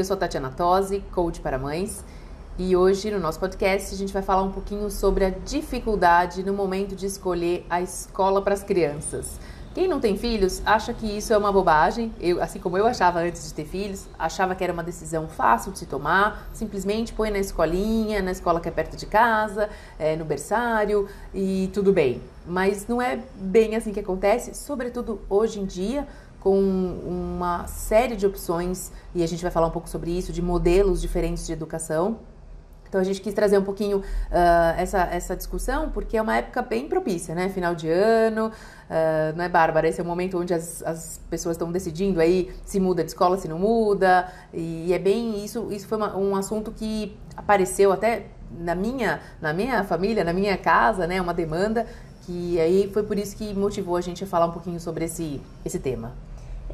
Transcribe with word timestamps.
eu 0.00 0.04
sou 0.04 0.16
Tatiana 0.16 0.50
Tosi, 0.50 1.02
coach 1.12 1.40
para 1.40 1.58
mães, 1.58 2.04
e 2.58 2.76
hoje 2.76 3.10
no 3.10 3.18
nosso 3.18 3.40
podcast 3.40 3.94
a 3.94 3.96
gente 3.96 4.12
vai 4.12 4.22
falar 4.22 4.42
um 4.42 4.52
pouquinho 4.52 4.90
sobre 4.90 5.24
a 5.24 5.30
dificuldade 5.30 6.42
no 6.42 6.52
momento 6.52 6.94
de 6.94 7.06
escolher 7.06 7.64
a 7.70 7.80
escola 7.80 8.42
para 8.42 8.52
as 8.52 8.62
crianças. 8.62 9.38
Quem 9.74 9.86
não 9.86 10.00
tem 10.00 10.16
filhos 10.16 10.62
acha 10.64 10.94
que 10.94 11.06
isso 11.06 11.32
é 11.32 11.38
uma 11.38 11.52
bobagem, 11.52 12.10
eu, 12.18 12.42
assim 12.42 12.58
como 12.58 12.78
eu 12.78 12.86
achava 12.86 13.20
antes 13.20 13.46
de 13.46 13.54
ter 13.54 13.66
filhos, 13.66 14.06
achava 14.18 14.54
que 14.54 14.64
era 14.64 14.72
uma 14.72 14.82
decisão 14.82 15.28
fácil 15.28 15.72
de 15.72 15.78
se 15.78 15.86
tomar, 15.86 16.48
simplesmente 16.52 17.12
põe 17.12 17.30
na 17.30 17.38
escolinha, 17.38 18.22
na 18.22 18.30
escola 18.30 18.58
que 18.58 18.68
é 18.68 18.72
perto 18.72 18.96
de 18.96 19.04
casa, 19.04 19.68
é, 19.98 20.16
no 20.16 20.24
berçário 20.24 21.08
e 21.34 21.70
tudo 21.74 21.92
bem. 21.92 22.22
Mas 22.46 22.86
não 22.86 23.02
é 23.02 23.20
bem 23.34 23.76
assim 23.76 23.92
que 23.92 24.00
acontece, 24.00 24.54
sobretudo 24.54 25.20
hoje 25.28 25.60
em 25.60 25.66
dia, 25.66 26.06
com 26.46 26.60
uma 27.04 27.66
série 27.66 28.14
de 28.14 28.24
opções, 28.24 28.92
e 29.12 29.24
a 29.24 29.26
gente 29.26 29.42
vai 29.42 29.50
falar 29.50 29.66
um 29.66 29.70
pouco 29.72 29.88
sobre 29.88 30.16
isso, 30.16 30.32
de 30.32 30.40
modelos 30.40 31.00
diferentes 31.00 31.44
de 31.44 31.52
educação. 31.52 32.20
Então 32.88 33.00
a 33.00 33.04
gente 33.04 33.20
quis 33.20 33.34
trazer 33.34 33.58
um 33.58 33.64
pouquinho 33.64 33.98
uh, 33.98 34.04
essa, 34.78 35.08
essa 35.10 35.34
discussão, 35.34 35.90
porque 35.90 36.16
é 36.16 36.22
uma 36.22 36.36
época 36.36 36.62
bem 36.62 36.88
propícia, 36.88 37.34
né? 37.34 37.48
Final 37.48 37.74
de 37.74 37.88
ano, 37.90 38.46
uh, 38.46 39.36
não 39.36 39.42
é, 39.42 39.48
Bárbara? 39.48 39.88
Esse 39.88 40.00
é 40.00 40.04
o 40.04 40.06
momento 40.06 40.38
onde 40.38 40.54
as, 40.54 40.84
as 40.84 41.20
pessoas 41.28 41.56
estão 41.56 41.72
decidindo 41.72 42.20
aí 42.20 42.54
se 42.64 42.78
muda 42.78 43.02
de 43.02 43.10
escola, 43.10 43.36
se 43.38 43.48
não 43.48 43.58
muda. 43.58 44.32
E 44.54 44.92
é 44.92 45.00
bem 45.00 45.44
isso, 45.44 45.66
isso 45.72 45.88
foi 45.88 45.98
uma, 45.98 46.16
um 46.16 46.36
assunto 46.36 46.70
que 46.70 47.18
apareceu 47.36 47.90
até 47.90 48.26
na 48.56 48.76
minha, 48.76 49.20
na 49.42 49.52
minha 49.52 49.82
família, 49.82 50.22
na 50.22 50.32
minha 50.32 50.56
casa, 50.56 51.08
né? 51.08 51.20
Uma 51.20 51.34
demanda 51.34 51.88
que 52.24 52.60
aí 52.60 52.88
foi 52.92 53.02
por 53.02 53.18
isso 53.18 53.36
que 53.36 53.52
motivou 53.52 53.96
a 53.96 54.00
gente 54.00 54.22
a 54.22 54.28
falar 54.28 54.46
um 54.46 54.52
pouquinho 54.52 54.78
sobre 54.78 55.06
esse, 55.06 55.40
esse 55.64 55.80
tema. 55.80 56.12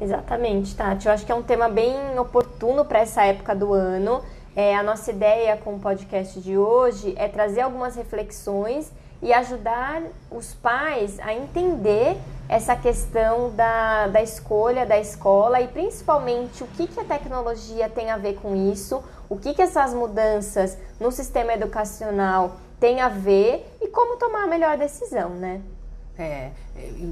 Exatamente, 0.03 0.75
Tati. 0.75 1.07
Eu 1.07 1.13
acho 1.13 1.25
que 1.25 1.31
é 1.31 1.35
um 1.35 1.41
tema 1.41 1.69
bem 1.69 2.19
oportuno 2.19 2.83
para 2.83 2.99
essa 2.99 3.23
época 3.23 3.55
do 3.55 3.71
ano. 3.71 4.21
É, 4.53 4.75
a 4.75 4.83
nossa 4.83 5.11
ideia 5.11 5.55
com 5.55 5.75
o 5.75 5.79
podcast 5.79 6.41
de 6.41 6.57
hoje 6.57 7.13
é 7.17 7.29
trazer 7.29 7.61
algumas 7.61 7.95
reflexões 7.95 8.91
e 9.21 9.31
ajudar 9.31 10.03
os 10.29 10.53
pais 10.55 11.17
a 11.21 11.33
entender 11.33 12.17
essa 12.49 12.75
questão 12.75 13.51
da, 13.51 14.07
da 14.07 14.21
escolha 14.21 14.85
da 14.85 14.99
escola 14.99 15.61
e 15.61 15.69
principalmente 15.69 16.61
o 16.61 16.67
que, 16.67 16.85
que 16.85 16.99
a 16.99 17.05
tecnologia 17.05 17.87
tem 17.87 18.11
a 18.11 18.17
ver 18.17 18.33
com 18.35 18.53
isso, 18.53 19.01
o 19.29 19.37
que, 19.37 19.53
que 19.53 19.61
essas 19.61 19.93
mudanças 19.93 20.77
no 20.99 21.13
sistema 21.13 21.53
educacional 21.53 22.57
têm 22.77 22.99
a 22.99 23.07
ver 23.07 23.65
e 23.81 23.87
como 23.87 24.17
tomar 24.17 24.43
a 24.43 24.47
melhor 24.47 24.77
decisão, 24.77 25.29
né? 25.29 25.61
É, 26.17 26.51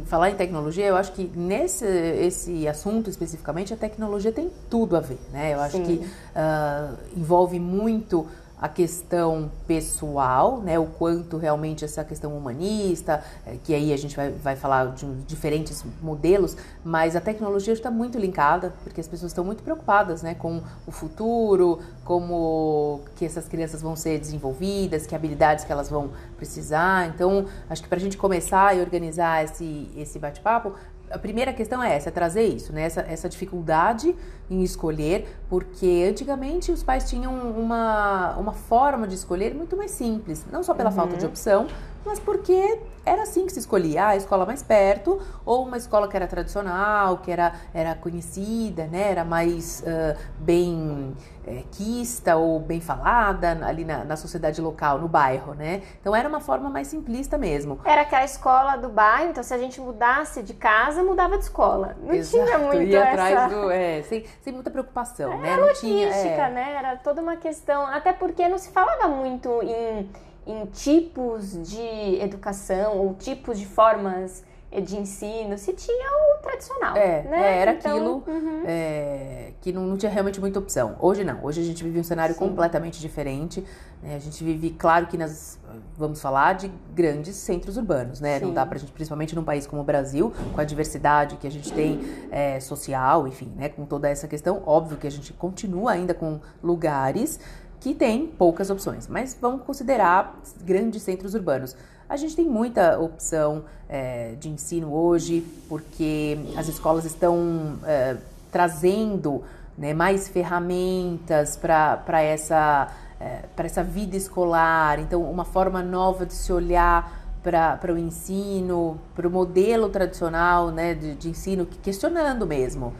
falar 0.05 0.29
em 0.29 0.35
tecnologia, 0.35 0.85
eu 0.85 0.95
acho 0.95 1.11
que 1.13 1.23
nesse 1.35 1.85
esse 1.85 2.67
assunto 2.67 3.09
especificamente, 3.09 3.73
a 3.73 3.77
tecnologia 3.77 4.31
tem 4.31 4.51
tudo 4.69 4.95
a 4.95 4.99
ver, 4.99 5.17
né? 5.31 5.55
Eu 5.55 5.59
acho 5.59 5.77
Sim. 5.77 5.83
que 5.83 5.93
uh, 5.93 6.97
envolve 7.17 7.59
muito 7.59 8.27
a 8.61 8.69
questão 8.69 9.51
pessoal, 9.67 10.61
né, 10.61 10.77
o 10.77 10.85
quanto 10.85 11.37
realmente 11.37 11.83
essa 11.83 12.03
questão 12.03 12.37
humanista, 12.37 13.23
eh, 13.43 13.57
que 13.63 13.73
aí 13.73 13.91
a 13.91 13.97
gente 13.97 14.15
vai, 14.15 14.29
vai 14.29 14.55
falar 14.55 14.93
de 14.93 15.05
diferentes 15.23 15.83
modelos, 15.99 16.55
mas 16.85 17.15
a 17.15 17.21
tecnologia 17.21 17.73
está 17.73 17.89
muito 17.89 18.19
linkada, 18.19 18.71
porque 18.83 19.01
as 19.01 19.07
pessoas 19.07 19.31
estão 19.31 19.43
muito 19.43 19.63
preocupadas 19.63 20.21
né, 20.21 20.35
com 20.35 20.61
o 20.85 20.91
futuro, 20.91 21.79
como 22.05 23.01
que 23.15 23.25
essas 23.25 23.47
crianças 23.47 23.81
vão 23.81 23.95
ser 23.95 24.19
desenvolvidas, 24.19 25.07
que 25.07 25.15
habilidades 25.15 25.65
que 25.65 25.71
elas 25.71 25.89
vão 25.89 26.11
precisar. 26.37 27.07
Então, 27.07 27.47
acho 27.67 27.81
que 27.81 27.89
para 27.89 27.97
a 27.97 28.01
gente 28.01 28.15
começar 28.15 28.77
e 28.77 28.79
organizar 28.79 29.43
esse, 29.43 29.89
esse 29.97 30.19
bate-papo, 30.19 30.73
a 31.13 31.19
primeira 31.19 31.53
questão 31.53 31.83
é 31.83 31.95
essa, 31.95 32.09
é 32.09 32.11
trazer 32.11 32.43
isso, 32.43 32.73
né? 32.73 32.83
Essa, 32.83 33.01
essa 33.01 33.29
dificuldade 33.29 34.15
em 34.49 34.63
escolher, 34.63 35.27
porque 35.49 36.07
antigamente 36.09 36.71
os 36.71 36.83
pais 36.83 37.09
tinham 37.09 37.33
uma, 37.33 38.35
uma 38.37 38.53
forma 38.53 39.07
de 39.07 39.15
escolher 39.15 39.53
muito 39.53 39.77
mais 39.77 39.91
simples, 39.91 40.45
não 40.51 40.63
só 40.63 40.73
pela 40.73 40.89
uhum. 40.89 40.95
falta 40.95 41.17
de 41.17 41.25
opção, 41.25 41.67
mas 42.05 42.19
porque 42.19 42.79
era 43.05 43.23
assim 43.23 43.45
que 43.45 43.53
se 43.53 43.59
escolhia, 43.59 44.03
ah, 44.03 44.07
a 44.09 44.15
escola 44.15 44.45
mais 44.45 44.61
perto, 44.61 45.19
ou 45.45 45.65
uma 45.65 45.77
escola 45.77 46.07
que 46.07 46.15
era 46.15 46.27
tradicional, 46.27 47.17
que 47.17 47.31
era, 47.31 47.53
era 47.73 47.95
conhecida, 47.95 48.85
né, 48.85 49.11
era 49.11 49.25
mais 49.25 49.81
uh, 49.81 50.17
bem 50.39 51.15
é, 51.45 51.63
quista 51.71 52.35
ou 52.35 52.59
bem 52.59 52.79
falada 52.79 53.57
ali 53.65 53.83
na, 53.83 54.03
na, 54.03 54.15
sociedade 54.15 54.61
local, 54.61 54.99
no 54.99 55.07
bairro, 55.07 55.55
né? 55.55 55.81
Então 55.99 56.15
era 56.15 56.29
uma 56.29 56.39
forma 56.39 56.69
mais 56.69 56.87
simplista 56.87 57.37
mesmo. 57.37 57.79
Era 57.83 58.01
aquela 58.01 58.23
escola 58.23 58.75
do 58.75 58.89
bairro, 58.89 59.31
então 59.31 59.43
se 59.43 59.53
a 59.53 59.57
gente 59.57 59.81
mudasse 59.81 60.43
de 60.43 60.53
casa, 60.53 61.03
mudava 61.03 61.37
de 61.37 61.45
escola. 61.45 61.97
Não 62.03 62.13
Exato, 62.13 62.45
tinha 62.45 62.57
muito 62.59 62.83
ia 62.83 62.99
essa... 62.99 63.09
atrás 63.09 63.51
do... 63.51 63.71
É, 63.71 64.03
sem, 64.03 64.25
sem 64.41 64.53
muita 64.53 64.69
preocupação, 64.69 65.31
era 65.33 65.41
né? 65.41 65.57
Não 65.57 65.73
tinha... 65.73 66.07
É... 66.09 66.49
né? 66.51 66.75
Era 66.77 66.97
toda 66.97 67.21
uma 67.21 67.35
questão... 67.37 67.87
Até 67.87 68.13
porque 68.13 68.47
não 68.47 68.59
se 68.59 68.69
falava 68.69 69.07
muito 69.07 69.63
em 69.63 70.07
em 70.45 70.65
tipos 70.65 71.53
de 71.69 72.21
educação 72.21 72.97
ou 72.97 73.13
tipos 73.13 73.59
de 73.59 73.65
formas 73.65 74.43
de 74.79 74.95
ensino, 74.95 75.57
se 75.57 75.73
tinha 75.73 76.09
o 76.37 76.41
tradicional. 76.41 76.95
É, 76.95 77.23
né? 77.23 77.41
é 77.41 77.57
era 77.57 77.73
então, 77.73 77.91
aquilo 77.91 78.23
uhum. 78.25 78.63
é, 78.65 79.51
que 79.59 79.73
não, 79.73 79.85
não, 79.85 79.97
tinha 79.97 80.09
realmente 80.09 80.39
muita 80.39 80.59
opção. 80.59 80.95
Hoje 81.01 81.25
não, 81.25 81.43
hoje 81.43 81.59
a 81.59 81.63
gente 81.63 81.83
vive 81.83 81.99
um 81.99 82.03
cenário 82.03 82.33
Sim. 82.33 82.39
completamente 82.39 83.01
diferente. 83.01 83.65
Né? 84.01 84.15
A 84.15 84.19
gente 84.19 84.41
vive, 84.41 84.69
claro 84.69 85.07
que 85.07 85.17
nas. 85.17 85.59
Vamos 85.97 86.21
falar 86.21 86.53
de 86.53 86.71
grandes 86.93 87.35
centros 87.35 87.75
urbanos, 87.75 88.21
né? 88.21 88.39
Sim. 88.39 88.45
Não 88.45 88.53
dá 88.53 88.65
pra 88.65 88.77
gente, 88.77 88.93
principalmente 88.93 89.35
num 89.35 89.43
país 89.43 89.67
como 89.67 89.81
o 89.81 89.85
Brasil, 89.85 90.33
com 90.53 90.61
a 90.61 90.63
diversidade 90.63 91.35
que 91.35 91.47
a 91.47 91.51
gente 91.51 91.71
tem 91.73 91.99
é, 92.31 92.59
social, 92.61 93.27
enfim, 93.27 93.51
né? 93.57 93.67
Com 93.67 93.85
toda 93.85 94.09
essa 94.09 94.27
questão, 94.27 94.63
óbvio 94.65 94.97
que 94.97 95.07
a 95.07 95.11
gente 95.11 95.33
continua 95.33 95.91
ainda 95.91 96.13
com 96.13 96.39
lugares 96.63 97.39
que 97.81 97.95
tem 97.95 98.27
poucas 98.27 98.69
opções, 98.69 99.07
mas 99.07 99.35
vamos 99.41 99.63
considerar 99.63 100.39
grandes 100.63 101.01
centros 101.01 101.33
urbanos. 101.33 101.75
A 102.07 102.15
gente 102.15 102.35
tem 102.35 102.45
muita 102.45 102.99
opção 102.99 103.63
é, 103.89 104.35
de 104.39 104.49
ensino 104.49 104.93
hoje, 104.93 105.43
porque 105.67 106.37
as 106.55 106.67
escolas 106.67 107.05
estão 107.05 107.79
é, 107.83 108.17
trazendo 108.51 109.43
né, 109.75 109.95
mais 109.95 110.27
ferramentas 110.27 111.57
para 111.57 112.21
essa, 112.21 112.91
é, 113.19 113.45
essa 113.57 113.83
vida 113.83 114.15
escolar, 114.15 114.99
então, 114.99 115.23
uma 115.23 115.45
forma 115.45 115.81
nova 115.81 116.23
de 116.23 116.33
se 116.33 116.53
olhar 116.53 117.19
para 117.41 117.91
o 117.91 117.97
ensino, 117.97 118.99
para 119.15 119.27
o 119.27 119.31
modelo 119.31 119.89
tradicional 119.89 120.69
né, 120.69 120.93
de, 120.93 121.15
de 121.15 121.29
ensino, 121.29 121.65
questionando 121.81 122.45
mesmo. 122.45 122.93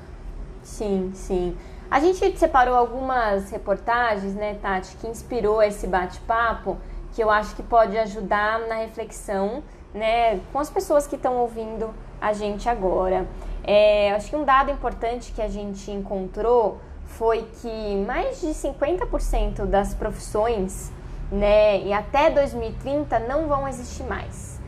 Sim, 0.64 1.12
sim. 1.14 1.56
A 1.92 2.00
gente 2.00 2.38
separou 2.38 2.74
algumas 2.74 3.52
reportagens, 3.52 4.34
né, 4.34 4.56
Tati, 4.62 4.96
que 4.96 5.08
inspirou 5.08 5.62
esse 5.62 5.86
bate-papo, 5.86 6.78
que 7.14 7.22
eu 7.22 7.30
acho 7.30 7.54
que 7.54 7.62
pode 7.62 7.98
ajudar 7.98 8.62
na 8.62 8.76
reflexão, 8.76 9.62
né, 9.94 10.40
com 10.54 10.60
as 10.60 10.70
pessoas 10.70 11.06
que 11.06 11.18
estão 11.18 11.36
ouvindo 11.36 11.94
a 12.22 12.32
gente 12.32 12.70
agora. 12.70 13.28
É, 13.62 14.14
acho 14.14 14.30
que 14.30 14.38
um 14.38 14.46
dado 14.46 14.72
importante 14.72 15.34
que 15.34 15.42
a 15.42 15.50
gente 15.50 15.92
encontrou 15.92 16.80
foi 17.08 17.46
que 17.62 18.06
mais 18.08 18.40
de 18.40 18.48
50% 18.48 19.66
das 19.66 19.94
profissões, 19.94 20.90
né, 21.30 21.82
e 21.82 21.92
até 21.92 22.30
2030 22.30 23.20
não 23.20 23.50
vão 23.50 23.68
existir 23.68 24.04
mais. 24.04 24.62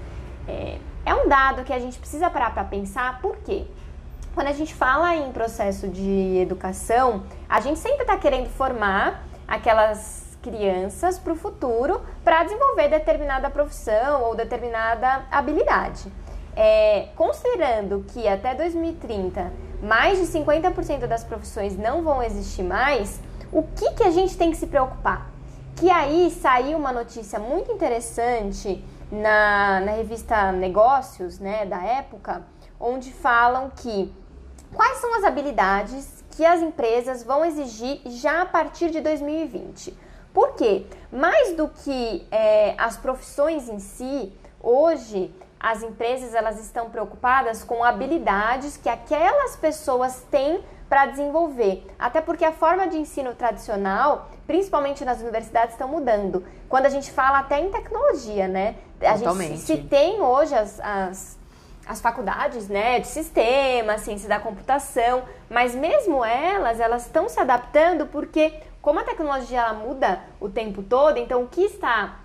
É, 0.46 0.78
é 1.06 1.16
um 1.16 1.30
dado 1.30 1.64
que 1.64 1.72
a 1.72 1.80
gente 1.80 1.98
precisa 1.98 2.30
parar 2.30 2.54
para 2.54 2.66
pensar, 2.66 3.22
por 3.22 3.38
quê? 3.38 3.66
Quando 4.34 4.48
a 4.48 4.54
gente 4.54 4.74
fala 4.74 5.16
em 5.16 5.32
processo 5.32 5.88
de 5.88 6.40
educação, 6.40 7.24
a 7.48 7.62
gente 7.62 7.78
sempre 7.78 8.02
está 8.02 8.18
querendo 8.18 8.50
formar 8.50 9.24
aquelas 9.48 10.36
crianças 10.42 11.20
para 11.20 11.34
o 11.34 11.36
futuro 11.36 12.02
para 12.24 12.44
desenvolver 12.44 12.90
determinada 12.90 13.48
profissão 13.52 14.24
ou 14.24 14.36
determinada 14.36 15.24
habilidade. 15.32 16.12
É, 16.56 17.10
considerando 17.16 18.06
que 18.12 18.28
até 18.28 18.56
2030 18.56 19.54
mais 19.84 20.18
de 20.18 20.26
50% 20.26 21.06
das 21.06 21.24
profissões 21.24 21.78
não 21.78 22.04
vão 22.04 22.24
existir 22.24 22.64
mais, 22.64 23.22
o 23.52 23.62
que, 23.62 23.92
que 23.92 24.04
a 24.04 24.10
gente 24.10 24.36
tem 24.36 24.50
que 24.50 24.58
se 24.58 24.66
preocupar? 24.66 25.30
Que 25.76 25.92
aí 25.92 26.32
saiu 26.32 26.78
uma 26.80 26.92
notícia 26.92 27.38
muito 27.38 27.72
interessante 27.72 28.84
na, 29.12 29.80
na 29.82 29.92
revista 29.92 30.52
Negócios, 30.52 31.38
né, 31.38 31.66
da 31.66 31.84
época, 31.84 32.42
onde 32.80 33.12
falam 33.12 33.70
que 33.76 34.12
Quais 34.74 34.98
são 34.98 35.16
as 35.16 35.24
habilidades 35.24 36.24
que 36.36 36.46
as 36.46 36.62
empresas 36.62 37.24
vão 37.24 37.46
exigir 37.46 38.02
já 38.06 38.42
a 38.42 38.46
partir 38.46 38.90
de 38.90 39.02
2020. 39.02 39.98
Por 40.34 40.56
quê? 40.56 40.86
Mais 41.12 41.56
do 41.56 41.68
que 41.68 42.28
é, 42.32 42.74
as 42.78 42.98
profissões 42.98 43.70
em 43.70 43.80
si, 43.80 44.34
hoje 44.60 45.34
as 45.60 45.82
empresas 45.82 46.34
elas 46.34 46.60
estão 46.60 46.90
preocupadas 46.90 47.64
com 47.64 47.84
habilidades 47.84 48.76
que 48.76 48.90
aquelas 48.90 49.56
pessoas 49.56 50.26
têm 50.30 50.62
para 50.90 51.06
desenvolver. 51.06 51.86
Até 51.98 52.20
porque 52.20 52.44
a 52.44 52.52
forma 52.52 52.88
de 52.88 52.98
ensino 52.98 53.34
tradicional, 53.34 54.30
principalmente 54.46 55.06
nas 55.06 55.22
universidades, 55.22 55.74
estão 55.74 55.88
mudando. 55.88 56.44
Quando 56.68 56.88
a 56.88 56.90
gente 56.90 57.12
fala 57.12 57.40
até 57.40 57.60
em 57.62 57.72
tecnologia, 57.72 58.48
né? 58.48 58.76
A 59.02 59.18
Totalmente. 59.18 59.50
gente 59.50 59.62
se 59.62 59.78
tem 59.78 60.20
hoje 60.20 60.54
as, 60.54 60.80
as 60.82 61.40
as 61.86 62.00
faculdades, 62.00 62.68
né, 62.70 63.00
de 63.00 63.08
sistema, 63.08 63.98
ciência 63.98 64.30
da 64.30 64.40
computação, 64.40 65.24
mas 65.50 65.76
mesmo 65.76 66.24
elas, 66.24 66.80
elas 66.80 67.06
estão 67.06 67.28
se 67.28 67.40
adaptando 67.40 68.06
porque 68.08 68.54
como 68.82 69.00
a 69.00 69.04
tecnologia 69.04 69.60
ela 69.60 69.74
muda 69.74 70.22
o 70.40 70.50
tempo 70.50 70.84
todo, 70.84 71.18
então 71.18 71.44
o 71.44 71.48
que 71.48 71.62
está 71.62 72.20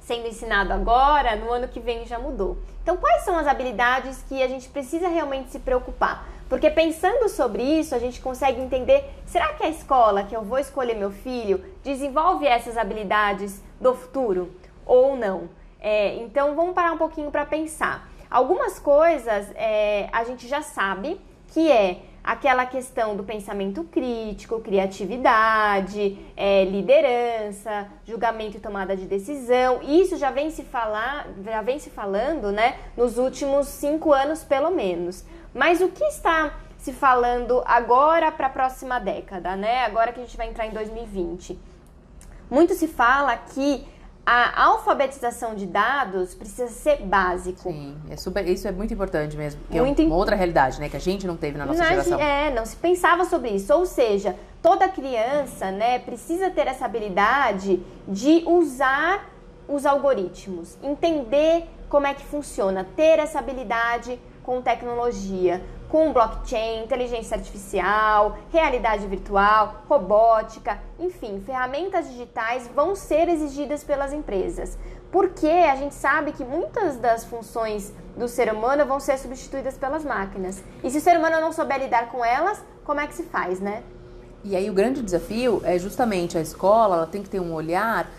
sendo 0.00 0.26
ensinado 0.26 0.72
agora, 0.72 1.36
no 1.36 1.50
ano 1.50 1.68
que 1.68 1.80
vem 1.80 2.06
já 2.06 2.18
mudou. 2.18 2.58
Então, 2.82 2.96
quais 2.96 3.22
são 3.22 3.38
as 3.38 3.46
habilidades 3.46 4.24
que 4.28 4.42
a 4.42 4.48
gente 4.48 4.68
precisa 4.68 5.08
realmente 5.08 5.50
se 5.50 5.58
preocupar? 5.58 6.26
Porque 6.48 6.68
pensando 6.68 7.28
sobre 7.28 7.62
isso, 7.62 7.94
a 7.94 7.98
gente 7.98 8.20
consegue 8.20 8.60
entender: 8.60 9.04
será 9.24 9.54
que 9.54 9.62
a 9.62 9.68
escola 9.68 10.24
que 10.24 10.34
eu 10.34 10.42
vou 10.42 10.58
escolher 10.58 10.94
meu 10.94 11.10
filho 11.10 11.64
desenvolve 11.84 12.46
essas 12.46 12.76
habilidades 12.76 13.62
do 13.80 13.94
futuro 13.94 14.52
ou 14.84 15.16
não? 15.16 15.48
É, 15.80 16.16
então, 16.16 16.54
vamos 16.54 16.74
parar 16.74 16.92
um 16.92 16.98
pouquinho 16.98 17.30
para 17.30 17.46
pensar. 17.46 18.08
Algumas 18.32 18.78
coisas 18.78 19.46
é, 19.54 20.08
a 20.10 20.24
gente 20.24 20.48
já 20.48 20.62
sabe 20.62 21.20
que 21.48 21.70
é 21.70 22.00
aquela 22.24 22.64
questão 22.64 23.14
do 23.14 23.22
pensamento 23.22 23.84
crítico, 23.84 24.58
criatividade, 24.60 26.18
é, 26.34 26.64
liderança, 26.64 27.88
julgamento 28.06 28.56
e 28.56 28.60
tomada 28.60 28.96
de 28.96 29.04
decisão. 29.04 29.80
Isso 29.82 30.16
já 30.16 30.30
vem 30.30 30.50
se 30.50 30.62
falar, 30.62 31.26
já 31.44 31.60
vem 31.60 31.78
se 31.78 31.90
falando, 31.90 32.50
né, 32.50 32.78
nos 32.96 33.18
últimos 33.18 33.66
cinco 33.66 34.14
anos 34.14 34.42
pelo 34.42 34.70
menos. 34.70 35.26
Mas 35.52 35.82
o 35.82 35.88
que 35.88 36.04
está 36.04 36.54
se 36.78 36.90
falando 36.90 37.62
agora 37.66 38.32
para 38.32 38.46
a 38.46 38.50
próxima 38.50 38.98
década, 38.98 39.54
né? 39.56 39.84
Agora 39.84 40.10
que 40.10 40.20
a 40.20 40.24
gente 40.24 40.38
vai 40.38 40.48
entrar 40.48 40.66
em 40.66 40.70
2020, 40.70 41.58
muito 42.50 42.72
se 42.72 42.88
fala 42.88 43.36
que 43.36 43.86
a 44.24 44.64
alfabetização 44.66 45.54
de 45.54 45.66
dados 45.66 46.34
precisa 46.34 46.68
ser 46.68 47.02
básico. 47.02 47.70
Sim, 47.70 47.96
é 48.08 48.16
super, 48.16 48.46
isso 48.46 48.68
é 48.68 48.72
muito 48.72 48.94
importante 48.94 49.36
mesmo. 49.36 49.60
Muito 49.68 50.00
é 50.00 50.04
uma 50.04 50.14
outra 50.14 50.36
realidade, 50.36 50.80
né? 50.80 50.88
Que 50.88 50.96
a 50.96 51.00
gente 51.00 51.26
não 51.26 51.36
teve 51.36 51.58
na 51.58 51.66
nossa 51.66 51.84
geração. 51.84 52.20
É, 52.20 52.50
não 52.52 52.64
se 52.64 52.76
pensava 52.76 53.24
sobre 53.24 53.50
isso. 53.50 53.74
Ou 53.74 53.84
seja, 53.84 54.36
toda 54.62 54.88
criança, 54.88 55.72
né, 55.72 55.98
precisa 55.98 56.50
ter 56.50 56.68
essa 56.68 56.84
habilidade 56.84 57.82
de 58.06 58.44
usar 58.46 59.28
os 59.68 59.84
algoritmos, 59.84 60.78
entender 60.82 61.66
como 61.88 62.06
é 62.06 62.14
que 62.14 62.24
funciona, 62.24 62.86
ter 62.96 63.18
essa 63.18 63.38
habilidade 63.38 64.20
com 64.42 64.60
tecnologia, 64.62 65.62
com 65.92 66.10
blockchain, 66.10 66.84
inteligência 66.84 67.36
artificial, 67.36 68.38
realidade 68.50 69.06
virtual, 69.06 69.82
robótica, 69.86 70.78
enfim, 70.98 71.42
ferramentas 71.44 72.08
digitais 72.08 72.66
vão 72.74 72.96
ser 72.96 73.28
exigidas 73.28 73.84
pelas 73.84 74.10
empresas. 74.10 74.78
Porque 75.10 75.46
a 75.46 75.76
gente 75.76 75.94
sabe 75.94 76.32
que 76.32 76.46
muitas 76.46 76.96
das 76.96 77.26
funções 77.26 77.92
do 78.16 78.26
ser 78.26 78.50
humano 78.50 78.86
vão 78.86 78.98
ser 78.98 79.18
substituídas 79.18 79.76
pelas 79.76 80.02
máquinas. 80.02 80.64
E 80.82 80.90
se 80.90 80.96
o 80.96 81.00
ser 81.02 81.18
humano 81.18 81.42
não 81.42 81.52
souber 81.52 81.78
lidar 81.78 82.08
com 82.08 82.24
elas, 82.24 82.64
como 82.84 82.98
é 82.98 83.06
que 83.06 83.14
se 83.14 83.24
faz, 83.24 83.60
né? 83.60 83.82
E 84.42 84.56
aí 84.56 84.70
o 84.70 84.72
grande 84.72 85.02
desafio 85.02 85.60
é 85.62 85.78
justamente 85.78 86.38
a 86.38 86.40
escola, 86.40 86.96
ela 86.96 87.06
tem 87.06 87.22
que 87.22 87.28
ter 87.28 87.38
um 87.38 87.52
olhar 87.52 88.10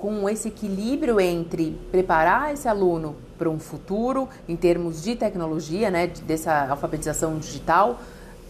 com 0.00 0.28
esse 0.28 0.48
equilíbrio 0.48 1.20
entre 1.20 1.78
preparar 1.92 2.52
esse 2.52 2.66
aluno 2.66 3.29
para 3.40 3.48
um 3.48 3.58
futuro 3.58 4.28
em 4.46 4.54
termos 4.54 5.02
de 5.02 5.16
tecnologia, 5.16 5.90
né, 5.90 6.08
dessa 6.26 6.68
alfabetização 6.68 7.38
digital, 7.38 7.98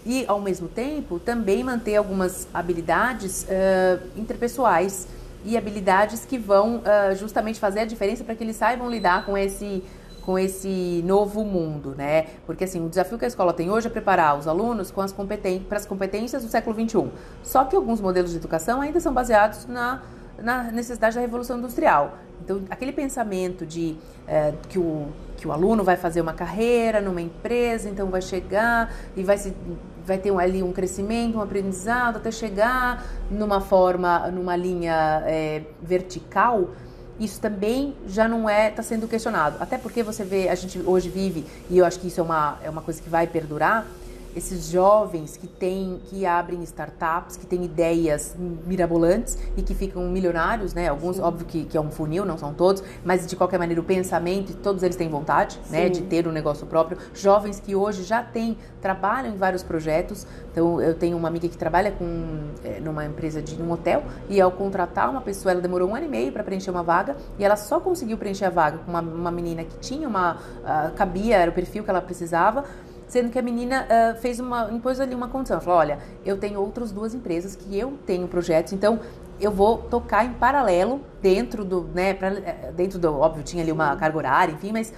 e 0.05 0.25
ao 0.27 0.41
mesmo 0.41 0.67
tempo 0.67 1.21
também 1.21 1.63
manter 1.63 1.95
algumas 1.95 2.49
habilidades 2.53 3.45
uh, 3.45 4.03
interpessoais 4.17 5.07
e 5.45 5.57
habilidades 5.57 6.25
que 6.25 6.39
vão 6.39 6.79
uh, 6.79 7.15
justamente 7.15 7.61
fazer 7.61 7.81
a 7.81 7.85
diferença 7.85 8.25
para 8.25 8.35
que 8.35 8.43
eles 8.43 8.57
saibam 8.57 8.91
lidar 8.91 9.25
com 9.25 9.39
esse 9.39 9.85
com 10.23 10.39
esse 10.39 11.03
novo 11.07 11.45
mundo, 11.45 11.95
né? 11.97 12.27
Porque 12.45 12.65
assim, 12.65 12.85
o 12.85 12.91
desafio 12.91 13.19
que 13.19 13.25
a 13.25 13.29
escola 13.29 13.55
tem 13.55 13.71
hoje 13.71 13.87
é 13.87 13.91
preparar 13.91 14.39
os 14.39 14.47
alunos 14.47 14.91
com 14.91 15.01
as 15.01 15.15
para 15.67 15.79
as 15.79 15.87
competências 15.87 16.43
do 16.43 16.49
século 16.51 16.77
21. 16.77 17.11
Só 17.43 17.65
que 17.65 17.75
alguns 17.75 18.03
modelos 18.03 18.31
de 18.31 18.37
educação 18.37 18.83
ainda 18.83 19.01
são 19.01 19.15
baseados 19.15 19.67
na 19.67 20.03
na 20.43 20.65
necessidade 20.65 21.15
da 21.15 21.21
revolução 21.21 21.59
industrial. 21.59 22.19
Então, 22.43 22.63
aquele 22.71 22.93
pensamento 22.93 23.67
de 23.67 23.97
é, 24.27 24.53
que, 24.69 24.79
o, 24.79 25.09
que 25.37 25.47
o 25.47 25.53
aluno 25.53 25.85
vai 25.85 25.97
fazer 25.97 26.21
uma 26.21 26.33
carreira 26.33 27.01
numa 27.01 27.21
empresa, 27.21 27.89
então 27.89 28.09
vai 28.09 28.23
chegar 28.23 28.93
e 29.17 29.23
vai, 29.23 29.39
se, 29.39 29.53
vai 30.05 30.19
ter 30.19 30.35
ali 30.37 30.63
um 30.63 30.73
crescimento, 30.73 31.39
um 31.39 31.43
aprendizado, 31.43 32.17
até 32.17 32.31
chegar 32.31 33.05
numa 33.31 33.61
forma, 33.61 34.31
numa 34.31 34.57
linha 34.57 35.23
é, 35.27 35.63
vertical, 35.83 36.71
isso 37.19 37.39
também 37.39 37.95
já 38.07 38.27
não 38.27 38.49
é, 38.49 38.71
está 38.71 38.83
sendo 38.83 39.07
questionado. 39.07 39.57
Até 39.61 39.77
porque 39.77 40.03
você 40.03 40.25
vê, 40.25 40.49
a 40.49 40.55
gente 40.55 40.81
hoje 40.81 41.11
vive, 41.11 41.45
e 41.69 41.77
eu 41.77 41.85
acho 41.85 42.01
que 42.01 42.09
isso 42.09 42.19
é 42.19 42.23
uma, 42.23 42.59
é 42.65 42.71
uma 42.71 42.81
coisa 42.81 43.01
que 43.01 43.11
vai 43.11 43.27
perdurar, 43.27 43.87
esses 44.35 44.69
jovens 44.69 45.37
que 45.37 45.47
têm, 45.47 46.01
que 46.07 46.25
abrem 46.25 46.63
startups, 46.63 47.37
que 47.37 47.47
têm 47.47 47.65
ideias 47.65 48.37
mirabolantes 48.67 49.37
e 49.57 49.63
que 49.63 49.75
ficam 49.75 50.03
milionários, 50.09 50.75
né? 50.75 50.89
Alguns, 50.89 51.17
Sim. 51.17 51.23
óbvio 51.23 51.47
que, 51.47 51.65
que 51.65 51.77
é 51.77 51.81
um 51.81 51.91
funil, 51.91 52.25
não 52.25 52.39
são 52.39 52.55
todos, 52.55 52.83
mas 53.05 53.27
de 53.27 53.37
qualquer 53.37 53.59
maneira 53.59 53.81
o 53.81 53.85
pensamento, 53.85 54.55
todos 54.57 54.83
eles 54.83 54.97
têm 54.97 55.09
vontade, 55.09 55.59
né? 55.59 55.65
Sim. 55.65 55.73
né? 55.73 55.89
De 55.89 56.03
ter 56.03 56.29
um 56.29 56.33
negócio 56.33 56.67
próprio. 56.67 56.99
Jovens 57.15 57.61
que 57.61 57.75
hoje 57.75 58.05
já 58.05 58.23
têm, 58.23 58.57
trabalham 58.81 59.35
em 59.35 59.37
vários 59.37 59.63
projetos. 59.63 60.27
Então, 60.53 60.81
eu 60.81 60.95
tenho 60.95 61.17
uma 61.17 61.29
amiga 61.29 61.49
que 61.49 61.57
trabalha 61.57 61.93
com, 61.93 62.51
é, 62.65 62.81
numa 62.81 63.05
empresa 63.05 63.43
de 63.43 63.61
um 63.61 63.71
hotel 63.71 64.03
e 64.29 64.41
ao 64.41 64.51
contratar 64.51 65.11
uma 65.11 65.21
pessoa, 65.21 65.53
ela 65.53 65.61
demorou 65.61 65.89
um 65.89 65.95
ano 65.95 66.07
e 66.07 66.09
meio 66.09 66.33
para 66.33 66.43
preencher 66.43 66.71
uma 66.71 66.83
vaga 66.83 67.17
e 67.39 67.45
ela 67.45 67.57
só 67.57 67.81
conseguiu 67.81 68.17
preencher 68.17 68.47
a 68.47 68.51
vaga 68.51 68.79
com 68.79 68.91
uma, 68.91 69.01
uma 69.01 69.31
menina 69.31 69.65
que 69.65 69.79
tinha 69.79 70.09
uma, 70.09 70.35
uh, 70.35 70.95
cabia, 70.95 71.37
era 71.37 71.51
o 71.51 71.55
perfil 71.55 71.85
que 71.85 71.91
ela 71.91 72.01
precisava 72.01 72.65
sendo 73.11 73.29
que 73.29 73.39
a 73.39 73.43
menina 73.43 73.87
uh, 73.87 74.21
fez 74.21 74.39
uma, 74.39 74.71
impôs 74.71 75.01
ali 75.01 75.15
uma 75.15 75.29
condição, 75.29 75.61
falou, 75.61 75.81
olha, 75.81 75.99
eu 76.25 76.39
tenho 76.39 76.61
outras 76.61 76.93
duas 76.93 77.13
empresas 77.13 77.57
que 77.57 77.77
eu 77.77 77.99
tenho 78.07 78.29
projetos, 78.29 78.73
então 78.73 79.01
eu 79.41 79.51
vou 79.51 79.79
tocar 79.79 80.25
em 80.25 80.33
paralelo 80.33 81.01
dentro 81.21 81.65
do, 81.65 81.83
né, 81.93 82.15
pra, 82.15 82.29
eh, 82.29 82.73
dentro 82.77 82.99
do, 82.99 83.13
óbvio, 83.19 83.43
tinha 83.43 83.63
ali 83.63 83.73
uma 83.73 83.97
carga 83.97 84.17
horária, 84.17 84.53
enfim, 84.53 84.71
mas 84.71 84.93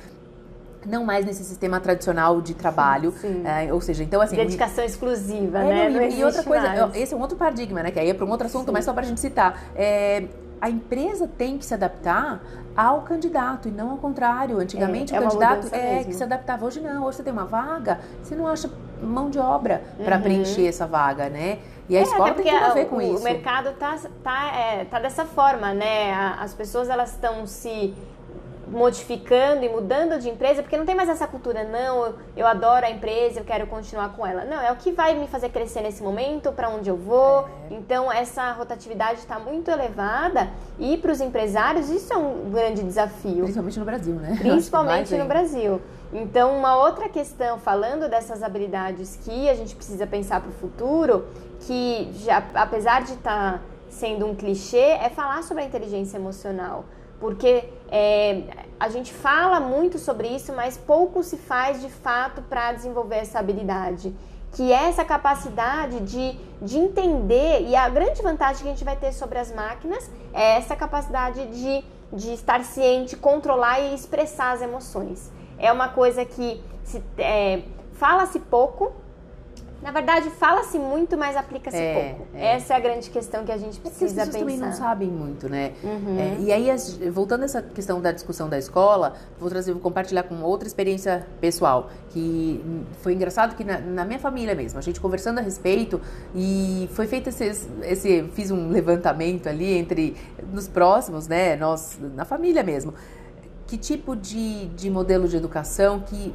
não 0.86 1.04
mais 1.04 1.24
nesse 1.24 1.44
sistema 1.44 1.80
tradicional 1.80 2.40
de 2.40 2.54
trabalho. 2.54 3.14
É, 3.44 3.72
ou 3.72 3.80
seja, 3.80 4.02
então 4.02 4.20
assim 4.20 4.36
dedicação 4.36 4.84
exclusiva, 4.84 5.60
é, 5.60 5.88
né? 5.88 6.08
e, 6.10 6.18
e 6.18 6.24
outra 6.24 6.42
coisa, 6.42 6.68
mais. 6.68 6.96
esse 6.96 7.14
é 7.14 7.16
um 7.16 7.20
outro 7.20 7.36
paradigma, 7.36 7.82
né? 7.82 7.90
Que 7.90 8.00
aí 8.00 8.10
é 8.10 8.14
para 8.14 8.26
um 8.26 8.30
outro 8.30 8.46
assunto, 8.46 8.66
sim. 8.66 8.72
mas 8.72 8.84
só 8.84 8.92
para 8.92 9.02
a 9.02 9.06
gente 9.06 9.20
citar. 9.20 9.62
É, 9.76 10.24
a 10.62 10.70
empresa 10.70 11.26
tem 11.26 11.58
que 11.58 11.66
se 11.66 11.74
adaptar 11.74 12.40
ao 12.76 13.02
candidato 13.02 13.66
e 13.66 13.72
não 13.72 13.90
ao 13.90 13.96
contrário. 13.96 14.60
Antigamente 14.60 15.12
é, 15.12 15.18
o 15.18 15.20
é 15.20 15.24
candidato 15.24 15.68
é 15.72 15.94
mesmo. 15.94 16.04
que 16.04 16.14
se 16.14 16.22
adaptava. 16.22 16.64
Hoje 16.64 16.78
não. 16.78 17.04
Hoje 17.04 17.16
você 17.16 17.24
tem 17.24 17.32
uma 17.32 17.44
vaga, 17.44 17.98
você 18.22 18.36
não 18.36 18.46
acha 18.46 18.70
mão 19.02 19.28
de 19.28 19.40
obra 19.40 19.82
para 20.04 20.14
uhum. 20.14 20.22
preencher 20.22 20.64
essa 20.64 20.86
vaga, 20.86 21.28
né? 21.28 21.58
E 21.88 21.96
a 21.96 21.98
é, 21.98 22.02
escola 22.04 22.32
tem 22.32 22.44
que 22.44 22.50
a 22.50 22.72
ver 22.72 22.86
com 22.86 22.98
o, 22.98 23.02
isso. 23.02 23.18
O 23.18 23.24
mercado 23.24 23.72
tá, 23.72 23.98
tá, 24.22 24.56
é, 24.56 24.84
tá 24.84 25.00
dessa 25.00 25.24
forma, 25.24 25.74
né? 25.74 26.14
As 26.38 26.54
pessoas 26.54 26.88
elas 26.88 27.10
estão 27.10 27.44
se 27.44 27.92
modificando 28.72 29.64
e 29.64 29.68
mudando 29.68 30.18
de 30.18 30.28
empresa, 30.28 30.62
porque 30.62 30.76
não 30.76 30.86
tem 30.86 30.94
mais 30.94 31.08
essa 31.08 31.26
cultura, 31.26 31.62
não, 31.62 32.06
eu, 32.06 32.14
eu, 32.38 32.46
adoro 32.46 32.86
a 32.86 32.90
empresa, 32.90 33.40
eu 33.40 33.44
quero 33.44 33.66
continuar 33.66 34.16
com 34.16 34.26
ela. 34.26 34.44
Não, 34.44 34.60
é 34.60 34.72
o 34.72 34.76
que 34.76 34.90
vai 34.90 35.14
me 35.14 35.28
fazer 35.28 35.50
crescer 35.50 35.82
nesse 35.82 36.02
momento, 36.02 36.50
para 36.52 36.68
onde 36.70 36.88
eu 36.88 36.96
vou. 36.96 37.40
É. 37.40 37.74
Então, 37.74 38.10
essa 38.10 38.50
rotatividade 38.52 39.20
está 39.20 39.38
muito 39.38 39.70
elevada 39.70 40.48
e 40.78 40.96
para 40.96 41.12
os 41.12 41.20
empresários 41.20 41.90
isso 41.90 42.12
é 42.12 42.16
um 42.16 42.50
grande 42.50 42.82
desafio. 42.82 43.44
Principalmente 43.44 43.78
no 43.78 43.84
Brasil, 43.84 44.14
né? 44.14 44.36
Principalmente 44.40 45.14
no 45.16 45.24
Brasil. 45.26 45.80
Então, 46.12 46.56
uma 46.56 46.76
outra 46.76 47.08
questão, 47.08 47.58
falando 47.58 48.08
dessas 48.08 48.42
habilidades 48.42 49.18
que 49.22 49.48
a 49.48 49.54
gente 49.54 49.76
precisa 49.76 50.06
pensar 50.06 50.40
para 50.40 50.50
o 50.50 50.54
futuro, 50.54 51.26
que 51.60 52.10
já, 52.24 52.42
apesar 52.54 53.02
de 53.02 53.12
estar 53.12 53.52
tá 53.54 53.60
sendo 53.88 54.26
um 54.26 54.34
clichê, 54.34 54.76
é 54.76 55.10
falar 55.10 55.42
sobre 55.42 55.62
a 55.62 55.66
inteligência 55.66 56.16
emocional 56.16 56.84
porque 57.22 57.68
é, 57.88 58.42
a 58.82 58.88
gente 58.88 59.14
fala 59.14 59.60
muito 59.60 59.96
sobre 59.96 60.26
isso, 60.26 60.52
mas 60.52 60.76
pouco 60.76 61.22
se 61.22 61.36
faz 61.36 61.80
de 61.80 61.88
fato 61.88 62.42
para 62.42 62.72
desenvolver 62.72 63.18
essa 63.18 63.38
habilidade, 63.38 64.12
que 64.50 64.72
é 64.72 64.88
essa 64.88 65.04
capacidade 65.04 66.00
de, 66.00 66.36
de 66.60 66.78
entender, 66.78 67.60
e 67.68 67.76
a 67.76 67.88
grande 67.88 68.20
vantagem 68.20 68.62
que 68.62 68.68
a 68.68 68.72
gente 68.72 68.84
vai 68.84 68.96
ter 68.96 69.12
sobre 69.12 69.38
as 69.38 69.54
máquinas 69.54 70.10
é 70.32 70.56
essa 70.56 70.74
capacidade 70.74 71.46
de, 71.46 71.84
de 72.12 72.34
estar 72.34 72.64
ciente, 72.64 73.16
controlar 73.16 73.78
e 73.78 73.94
expressar 73.94 74.50
as 74.50 74.62
emoções. 74.62 75.30
É 75.60 75.70
uma 75.70 75.88
coisa 75.88 76.24
que 76.24 76.60
se, 76.82 77.00
é, 77.18 77.62
fala-se 77.92 78.40
pouco, 78.40 78.92
Na 79.82 79.90
verdade, 79.90 80.30
fala-se 80.30 80.78
muito, 80.78 81.18
mas 81.18 81.36
aplica-se 81.36 81.76
é, 81.76 82.14
pouco. 82.14 82.28
É. 82.34 82.54
Essa 82.54 82.74
é 82.74 82.76
a 82.76 82.80
grande 82.80 83.10
questão 83.10 83.44
que 83.44 83.50
a 83.50 83.56
gente 83.56 83.80
precisa 83.80 84.20
é 84.20 84.22
as 84.22 84.28
pessoas 84.28 84.32
pensar. 84.32 84.38
também 84.38 84.56
não 84.58 84.72
sabem 84.72 85.08
muito, 85.08 85.48
né? 85.48 85.72
Uhum. 85.82 86.18
É, 86.18 86.36
e 86.38 86.52
aí, 86.52 86.68
voltando 87.10 87.42
a 87.42 87.44
essa 87.46 87.60
questão 87.60 88.00
da 88.00 88.12
discussão 88.12 88.48
da 88.48 88.56
escola, 88.56 89.14
vou 89.40 89.50
trazer, 89.50 89.72
vou 89.72 89.82
compartilhar 89.82 90.22
com 90.22 90.40
outra 90.42 90.68
experiência 90.68 91.26
pessoal, 91.40 91.90
que 92.10 92.84
foi 93.00 93.14
engraçado 93.14 93.56
que 93.56 93.64
na, 93.64 93.80
na 93.80 94.04
minha 94.04 94.20
família 94.20 94.54
mesmo, 94.54 94.78
a 94.78 94.82
gente 94.82 95.00
conversando 95.00 95.38
a 95.38 95.42
respeito 95.42 96.00
e 96.32 96.88
foi 96.92 97.08
feito 97.08 97.30
esse, 97.30 97.68
esse, 97.82 98.22
fiz 98.34 98.52
um 98.52 98.70
levantamento 98.70 99.48
ali 99.48 99.76
entre 99.76 100.16
nos 100.52 100.68
próximos, 100.68 101.26
né? 101.26 101.56
Nós 101.56 101.98
na 102.14 102.24
família 102.24 102.62
mesmo, 102.62 102.94
que 103.66 103.76
tipo 103.76 104.14
de, 104.14 104.66
de 104.68 104.88
modelo 104.90 105.26
de 105.26 105.36
educação 105.36 106.00
que 106.00 106.32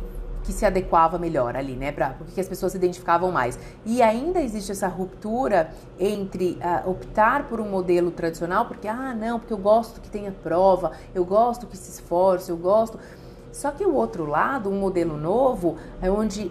que 0.48 0.54
se 0.54 0.66
adequava 0.66 1.20
melhor 1.20 1.58
ali, 1.58 1.76
né? 1.76 1.92
Pra, 1.92 2.12
porque 2.12 2.40
as 2.40 2.48
pessoas 2.48 2.72
se 2.72 2.78
identificavam 2.78 3.34
mais. 3.34 3.60
E 3.86 4.02
ainda 4.02 4.42
existe 4.42 4.72
essa 4.72 4.88
ruptura 4.88 5.70
entre 6.00 6.58
uh, 6.62 6.90
optar 6.90 7.50
por 7.50 7.60
um 7.60 7.70
modelo 7.70 8.12
tradicional, 8.12 8.66
porque, 8.66 8.88
ah, 8.88 9.14
não, 9.14 9.40
porque 9.40 9.52
eu 9.52 9.58
gosto 9.58 10.00
que 10.00 10.10
tenha 10.10 10.32
prova, 10.32 10.94
eu 11.14 11.26
gosto 11.26 11.68
que 11.68 11.76
se 11.76 11.92
esforce, 11.92 12.50
eu 12.50 12.56
gosto. 12.56 12.98
Só 13.52 13.72
que 13.72 13.84
o 13.84 13.94
outro 13.94 14.26
lado, 14.26 14.70
um 14.70 14.80
modelo 14.80 15.18
novo, 15.18 15.76
é 16.02 16.10
onde 16.10 16.50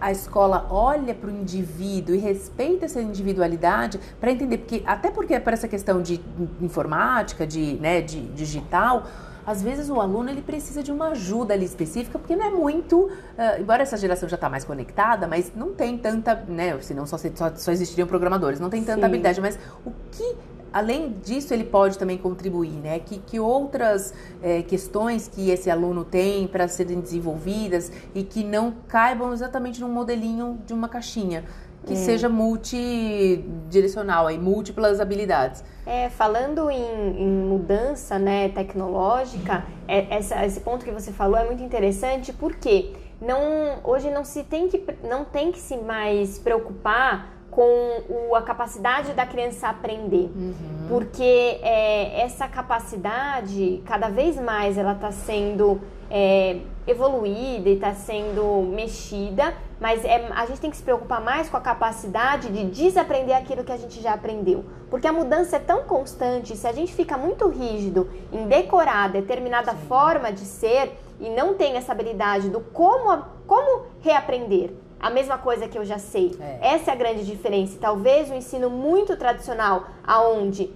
a 0.00 0.12
escola 0.12 0.68
olha 0.70 1.12
para 1.12 1.28
o 1.28 1.32
indivíduo 1.32 2.14
e 2.14 2.18
respeita 2.18 2.84
essa 2.84 3.02
individualidade 3.02 3.98
para 4.20 4.30
entender, 4.30 4.58
porque 4.58 4.84
até 4.86 5.10
porque 5.10 5.38
para 5.40 5.54
essa 5.54 5.66
questão 5.66 6.00
de 6.00 6.20
informática, 6.60 7.44
de, 7.44 7.74
né, 7.74 8.00
de 8.00 8.20
digital, 8.28 9.04
às 9.46 9.62
vezes 9.62 9.88
o 9.90 10.00
aluno 10.00 10.30
ele 10.30 10.42
precisa 10.42 10.82
de 10.82 10.92
uma 10.92 11.08
ajuda 11.08 11.54
ali 11.54 11.64
específica, 11.64 12.18
porque 12.18 12.36
não 12.36 12.46
é 12.46 12.50
muito, 12.50 13.04
uh, 13.06 13.60
embora 13.60 13.82
essa 13.82 13.96
geração 13.96 14.28
já 14.28 14.36
está 14.36 14.48
mais 14.48 14.64
conectada, 14.64 15.26
mas 15.26 15.52
não 15.54 15.72
tem 15.72 15.98
tanta, 15.98 16.34
né, 16.48 16.78
senão 16.80 17.06
só, 17.06 17.16
só, 17.18 17.52
só 17.54 17.72
existiriam 17.72 18.06
programadores, 18.06 18.60
não 18.60 18.70
tem 18.70 18.82
tanta 18.82 19.00
Sim. 19.00 19.04
habilidade, 19.04 19.40
mas 19.40 19.58
o 19.84 19.92
que 20.10 20.36
além 20.72 21.16
disso, 21.22 21.52
ele 21.52 21.64
pode 21.64 21.98
também 21.98 22.16
contribuir, 22.16 22.70
né? 22.70 22.98
Que, 22.98 23.18
que 23.18 23.38
outras 23.38 24.14
é, 24.42 24.62
questões 24.62 25.28
que 25.28 25.50
esse 25.50 25.70
aluno 25.70 26.04
tem 26.04 26.48
para 26.48 26.66
serem 26.66 27.00
desenvolvidas 27.00 27.92
e 28.14 28.22
que 28.22 28.42
não 28.42 28.72
caibam 28.88 29.32
exatamente 29.32 29.80
num 29.80 29.92
modelinho 29.92 30.58
de 30.64 30.72
uma 30.72 30.88
caixinha 30.88 31.44
que 31.86 31.92
é. 31.94 31.96
seja 31.96 32.28
multidirecional, 32.28 34.26
aí, 34.26 34.38
múltiplas 34.38 35.00
habilidades. 35.00 35.64
É, 35.84 36.08
falando 36.08 36.70
em, 36.70 37.22
em 37.22 37.28
mudança 37.28 38.18
né, 38.18 38.48
tecnológica, 38.50 39.64
é, 39.88 40.14
essa, 40.14 40.44
esse 40.46 40.60
ponto 40.60 40.84
que 40.84 40.92
você 40.92 41.10
falou 41.10 41.36
é 41.36 41.44
muito 41.44 41.62
interessante 41.62 42.32
porque 42.32 42.92
não, 43.20 43.80
hoje 43.84 44.10
não 44.10 44.24
se 44.24 44.42
tem 44.42 44.68
que, 44.68 44.84
não 45.02 45.24
tem 45.24 45.50
que 45.52 45.58
se 45.58 45.76
mais 45.76 46.38
preocupar 46.38 47.32
com 47.50 48.02
o, 48.08 48.34
a 48.34 48.42
capacidade 48.42 49.12
da 49.12 49.26
criança 49.26 49.68
aprender, 49.68 50.30
uhum. 50.34 50.86
porque 50.88 51.58
é, 51.62 52.22
essa 52.22 52.48
capacidade 52.48 53.82
cada 53.84 54.08
vez 54.08 54.36
mais 54.40 54.78
ela 54.78 54.92
está 54.92 55.12
sendo 55.12 55.78
é, 56.14 56.58
evoluída 56.86 57.70
e 57.70 57.74
está 57.74 57.94
sendo 57.94 58.62
mexida, 58.70 59.54
mas 59.80 60.04
é, 60.04 60.28
a 60.30 60.44
gente 60.44 60.60
tem 60.60 60.70
que 60.70 60.76
se 60.76 60.82
preocupar 60.82 61.22
mais 61.22 61.48
com 61.48 61.56
a 61.56 61.60
capacidade 61.60 62.52
de 62.52 62.64
desaprender 62.64 63.34
aquilo 63.34 63.64
que 63.64 63.72
a 63.72 63.78
gente 63.78 64.02
já 64.02 64.12
aprendeu. 64.12 64.62
Porque 64.90 65.06
a 65.06 65.12
mudança 65.12 65.56
é 65.56 65.58
tão 65.58 65.84
constante, 65.84 66.54
se 66.54 66.66
a 66.66 66.72
gente 66.72 66.92
fica 66.92 67.16
muito 67.16 67.48
rígido 67.48 68.10
em 68.30 68.46
decorar 68.46 69.10
determinada 69.10 69.72
Sim. 69.72 69.86
forma 69.88 70.30
de 70.30 70.44
ser 70.44 70.92
e 71.18 71.30
não 71.30 71.54
tem 71.54 71.76
essa 71.76 71.92
habilidade 71.92 72.50
do 72.50 72.60
como, 72.60 73.24
como 73.46 73.86
reaprender, 74.02 74.74
a 75.00 75.08
mesma 75.08 75.38
coisa 75.38 75.66
que 75.66 75.78
eu 75.78 75.84
já 75.84 75.98
sei. 75.98 76.36
É. 76.38 76.74
Essa 76.74 76.90
é 76.90 76.94
a 76.94 76.96
grande 76.96 77.24
diferença. 77.24 77.78
Talvez 77.80 78.30
o 78.30 78.34
ensino 78.34 78.68
muito 78.68 79.16
tradicional, 79.16 79.86
aonde 80.04 80.70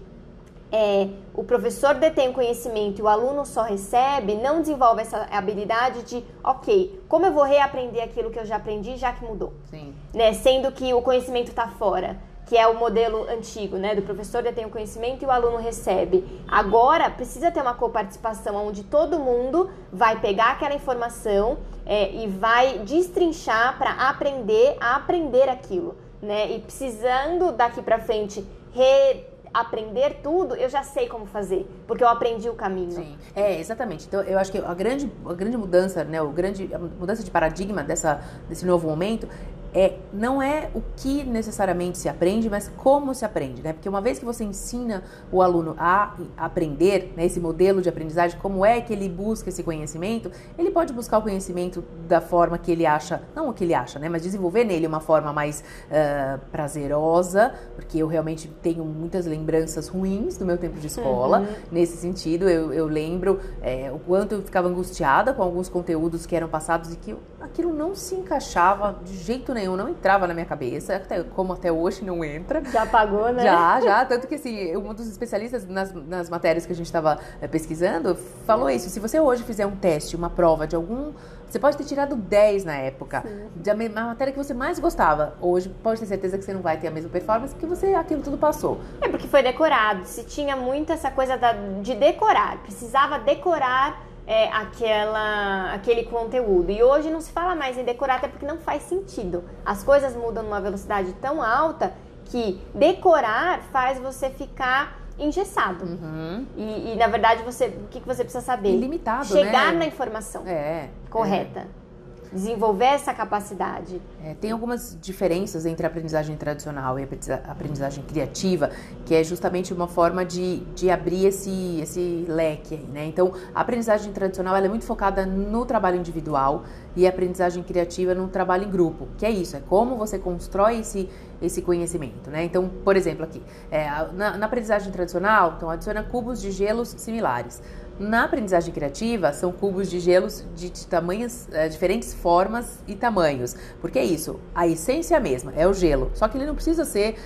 é, 0.73 1.09
o 1.33 1.45
professor 1.45 1.95
detém 1.95 2.29
o 2.29 2.33
conhecimento 2.33 2.99
e 2.99 3.03
o 3.03 3.09
aluno 3.09 3.45
só 3.45 3.63
recebe, 3.63 4.35
não 4.35 4.61
desenvolve 4.61 5.03
essa 5.03 5.27
habilidade 5.31 6.03
de, 6.03 6.25
ok, 6.43 7.01
como 7.09 7.27
eu 7.27 7.33
vou 7.33 7.45
reaprender 7.45 8.03
aquilo 8.03 8.31
que 8.31 8.39
eu 8.39 8.45
já 8.45 8.57
aprendi, 8.57 8.97
já 8.97 9.13
que 9.13 9.25
mudou? 9.25 9.53
Sim. 9.71 9.95
Né? 10.13 10.33
Sendo 10.33 10.73
que 10.73 10.93
o 10.93 11.03
conhecimento 11.03 11.49
está 11.49 11.69
fora, 11.69 12.17
que 12.47 12.57
é 12.57 12.67
o 12.67 12.79
modelo 12.79 13.29
antigo, 13.29 13.77
né? 13.77 13.95
Do 13.95 14.03
professor 14.03 14.43
detém 14.43 14.65
o 14.65 14.71
conhecimento 14.71 15.25
e 15.25 15.27
o 15.27 15.31
aluno 15.31 15.57
recebe. 15.57 16.25
Agora, 16.47 17.11
precisa 17.11 17.51
ter 17.51 17.61
uma 17.61 17.75
coparticipação 17.75 18.55
onde 18.69 18.85
todo 18.85 19.19
mundo 19.19 19.69
vai 19.93 20.21
pegar 20.21 20.53
aquela 20.53 20.75
informação 20.75 21.59
é, 21.85 22.13
e 22.13 22.29
vai 22.29 22.79
destrinchar 22.79 23.77
para 23.77 23.91
aprender 24.09 24.77
a 24.81 24.95
aprender 24.95 25.49
aquilo, 25.49 25.97
né? 26.23 26.53
E 26.53 26.61
precisando 26.61 27.51
daqui 27.51 27.83
para 27.83 27.99
frente 27.99 28.47
re 28.73 29.25
aprender 29.53 30.21
tudo, 30.23 30.55
eu 30.55 30.69
já 30.69 30.83
sei 30.83 31.09
como 31.09 31.27
fazer, 31.27 31.67
porque 31.87 32.05
eu 32.05 32.09
aprendi 32.09 32.49
o 32.49 32.55
caminho. 32.55 32.93
Sim, 32.93 33.17
é, 33.35 33.59
exatamente. 33.59 34.07
Então, 34.07 34.23
eu 34.23 34.39
acho 34.39 34.53
que 34.53 34.59
a 34.59 34.75
grande, 34.75 35.11
a 35.25 35.33
grande 35.35 35.57
mudança, 35.57 36.05
né, 36.05 36.21
o 36.21 36.31
grande, 36.31 36.69
a 36.75 36.79
mudança 36.79 37.23
de 37.23 37.31
paradigma 37.31 37.83
dessa, 37.83 38.21
desse 38.49 38.67
novo 38.67 38.89
momento 38.89 39.29
é, 39.77 39.99
não 40.11 40.41
é 40.41 40.71
o 40.75 40.81
que 40.97 41.23
necessariamente 41.23 41.99
se 41.99 42.09
aprende, 42.09 42.49
mas 42.49 42.73
como 42.79 43.15
se 43.15 43.27
aprende, 43.27 43.61
né? 43.61 43.75
Porque 43.75 43.87
uma 43.87 44.01
vez 44.01 44.19
que 44.19 44.25
você 44.25 44.43
ensina 44.43 45.03
o 45.31 45.43
aluno 45.43 45.77
a 45.79 46.17
aprender, 46.35 47.13
né, 47.15 47.27
esse 47.27 47.39
modelo 47.39 47.83
de 47.83 47.89
aprendizagem, 47.91 48.39
como 48.41 48.65
é 48.65 48.81
que 48.81 48.91
ele 48.91 49.07
busca 49.07 49.51
esse 49.51 49.63
conhecimento, 49.63 50.33
ele 50.57 50.71
pode 50.71 50.95
buscar 50.95 51.19
o 51.19 51.23
conhecimento 51.23 51.85
da 52.09 52.23
forma 52.23 52.57
que 52.57 52.73
ele 52.73 52.87
acha, 52.87 53.21
não 53.35 53.51
o 53.51 53.53
que 53.53 53.65
ele 53.65 53.75
acha, 53.75 53.99
né? 53.99 54.09
Mas 54.09 54.23
desenvolver 54.23 54.65
nele 54.65 54.87
uma 54.87 55.01
forma 55.01 55.31
mais 55.31 55.63
uh, 55.91 56.41
prazerosa, 56.51 57.53
porque 57.75 57.99
eu 57.99 58.07
realmente 58.07 58.49
tenho 58.63 58.83
muitas 58.83 59.27
lembranças 59.27 59.89
ruins 59.89 60.39
do 60.39 60.47
meu 60.47 60.57
tempo 60.57 60.81
de 60.81 60.87
escola, 60.87 61.41
uhum. 61.41 61.47
nesse 61.71 61.99
sentido, 61.99 62.49
eu, 62.49 62.73
eu 62.73 62.87
lembro 62.87 63.39
é, 63.61 63.93
o 63.93 63.99
quanto 63.99 64.37
eu 64.37 64.43
ficava 64.43 64.69
angustiada 64.69 65.35
com 65.35 65.43
alguns 65.43 65.69
conteúdos 65.69 66.25
que 66.25 66.35
eram 66.35 66.49
passados 66.49 66.95
e 66.95 66.97
que 66.97 67.15
aquilo 67.47 67.73
não 67.73 67.95
se 67.95 68.15
encaixava 68.15 68.99
de 69.05 69.17
jeito 69.17 69.55
nenhum 69.55 69.77
não 69.77 69.89
entrava 69.89 70.27
na 70.27 70.35
minha 70.35 70.47
cabeça, 70.47 70.97
até, 70.97 71.23
como 71.23 71.53
até 71.53 71.73
hoje 71.73 72.05
não 72.05 72.25
entra. 72.25 72.63
Já 72.65 72.87
pagou, 72.87 73.33
né? 73.33 73.43
Já, 73.43 73.81
já. 73.81 74.05
Tanto 74.05 74.27
que, 74.27 74.35
assim, 74.35 74.77
um 74.77 74.93
dos 74.93 75.09
especialistas 75.09 75.67
nas, 75.67 75.93
nas 75.93 76.29
matérias 76.29 76.67
que 76.67 76.73
a 76.73 76.77
gente 76.77 76.87
estava 76.87 77.19
é, 77.41 77.49
pesquisando 77.49 78.17
falou 78.47 78.69
isso. 78.69 78.91
Se 78.91 79.01
você 79.01 79.19
hoje 79.19 79.43
fizer 79.43 79.67
um 79.67 79.77
teste, 79.77 80.17
uma 80.17 80.31
prova 80.31 80.67
de 80.67 80.77
algum. 80.77 81.13
Você 81.49 81.61
pode 81.61 81.77
ter 81.77 81.85
tirado 81.85 82.17
10 82.17 82.65
na 82.65 82.75
época, 82.75 83.25
de 83.55 83.71
a 83.71 83.77
matéria 83.77 84.33
que 84.33 84.39
você 84.39 84.53
mais 84.53 84.81
gostava. 84.81 85.35
Hoje, 85.41 85.69
pode 85.81 86.01
ter 86.01 86.07
certeza 86.07 86.37
que 86.37 86.45
você 86.45 86.53
não 86.53 86.61
vai 86.61 86.77
ter 86.77 86.89
a 86.89 86.91
mesma 86.91 87.09
performance 87.09 87.55
que 87.55 87.65
você 87.65 87.95
aquilo 87.95 88.21
tudo 88.21 88.37
passou. 88.37 88.81
É 89.01 89.09
porque 89.09 89.29
foi 89.29 89.45
decorado. 89.45 90.05
Se 90.07 90.25
tinha 90.25 90.57
muito 90.57 90.93
essa 90.93 91.09
coisa 91.09 91.37
da, 91.39 91.53
de 91.53 91.95
decorar, 91.95 92.59
precisava 92.63 93.21
decorar 93.21 94.05
é, 94.27 94.49
aquela, 94.49 95.73
aquele 95.73 96.05
conteúdo. 96.05 96.71
E 96.71 96.83
hoje 96.83 97.11
não 97.11 97.21
se 97.21 97.31
fala 97.31 97.55
mais 97.55 97.79
em 97.79 97.85
decorar, 97.85 98.17
até 98.17 98.29
porque 98.29 98.47
não 98.47 98.59
faz 98.59 98.83
sentido. 98.83 99.45
As 99.65 99.85
coisas 99.85 100.17
mudam 100.17 100.43
numa 100.43 100.61
velocidade 100.61 101.13
tão 101.15 101.43
alta 101.43 101.95
que 102.25 102.61
decorar 102.75 103.61
faz 103.73 103.99
você 104.01 104.31
ficar 104.31 105.01
engessado. 105.19 105.85
Uhum. 105.85 106.47
E, 106.57 106.93
e, 106.93 106.97
na 106.97 107.07
verdade, 107.07 107.43
você, 107.43 107.69
o 107.69 107.89
que, 107.89 108.01
que 108.01 108.07
você 108.07 108.23
precisa 108.23 108.45
saber? 108.45 108.75
Ilimitado, 108.75 109.27
Chegar 109.27 109.73
né? 109.73 109.79
na 109.79 109.87
informação 109.87 110.43
é, 110.47 110.89
correta. 111.09 111.61
É 111.61 111.86
desenvolver 112.33 112.87
essa 112.87 113.13
capacidade. 113.13 114.01
É, 114.23 114.35
tem 114.35 114.51
algumas 114.51 114.97
diferenças 115.01 115.67
entre 115.67 115.87
a 115.87 115.89
aprendizagem 115.89 116.37
tradicional 116.37 116.99
e 116.99 117.03
a 117.03 117.51
aprendizagem 117.51 118.05
criativa, 118.05 118.71
que 119.05 119.15
é 119.15 119.23
justamente 119.23 119.73
uma 119.73 119.87
forma 119.87 120.25
de, 120.25 120.61
de 120.75 120.91
abrir 120.91 121.27
esse, 121.27 121.81
esse 121.81 122.25
leque 122.29 122.75
aí, 122.75 122.87
né? 122.87 123.07
Então, 123.07 123.33
a 123.55 123.61
aprendizagem 123.61 124.13
tradicional 124.13 124.57
é 124.57 124.69
muito 124.69 124.85
focada 124.85 125.25
no 125.25 125.65
trabalho 125.65 125.99
individual 125.99 126.65
e 126.97 127.07
aprendizagem 127.07 127.63
criativa 127.63 128.15
no 128.15 128.27
trabalho 128.27 128.65
em 128.65 128.71
grupo, 128.71 129.07
que 129.19 129.27
é 129.27 129.31
isso, 129.31 129.55
é 129.55 129.61
como 129.61 129.97
você 129.97 130.19
constrói 130.19 130.81
esse, 130.81 131.09
esse 131.43 131.61
conhecimento, 131.61 132.31
né? 132.31 132.43
Então, 132.43 132.69
por 132.83 132.97
exemplo, 132.97 133.25
aqui, 133.25 133.43
é, 133.71 133.87
na, 134.15 134.37
na 134.39 134.47
aprendizagem 134.47 134.91
tradicional, 134.91 135.55
então 135.57 135.69
adiciona 135.71 136.03
cubos 136.03 136.41
de 136.41 136.51
gelos 136.51 136.89
similares. 136.97 137.63
Na 137.99 138.25
aprendizagem 138.25 138.75
criativa, 138.75 139.33
são 139.33 139.51
cubos 139.51 139.89
de 139.89 140.01
gelos 140.01 140.45
de, 140.55 140.69
de 140.69 140.87
tamanhos, 140.87 141.49
é, 141.51 141.67
diferentes 141.67 142.13
formas 142.13 142.79
e 142.87 142.95
tamanhos. 142.95 143.57
Porque 143.81 143.99
é 143.99 144.05
isso, 144.05 144.39
a 144.55 144.67
essência 144.67 145.15
é 145.15 145.19
a 145.19 145.21
mesma, 145.21 145.53
é 145.57 145.67
o 145.67 145.73
gelo. 145.73 146.11
Só 146.13 146.29
que 146.29 146.37
ele 146.37 146.45
não 146.45 146.55
precisa 146.55 146.85
ser 146.85 147.17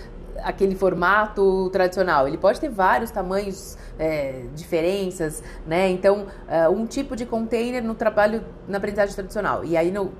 aquele 0.43 0.75
formato 0.75 1.69
tradicional. 1.71 2.27
Ele 2.27 2.39
pode 2.39 2.61
ter 2.61 2.69
vários 2.69 3.11
tamanhos, 3.11 3.77
é, 3.99 4.45
diferenças, 4.55 5.43
né? 5.67 5.89
Então, 5.91 6.27
uh, 6.49 6.71
um 6.71 6.87
tipo 6.87 7.15
de 7.17 7.27
container 7.27 7.83
no 7.83 7.95
trabalho 7.95 8.45
na 8.69 8.79
aprendizagem 8.79 9.15
tradicional. 9.15 9.65
E 9.65 9.77
aí, 9.77 9.91
no 9.91 10.13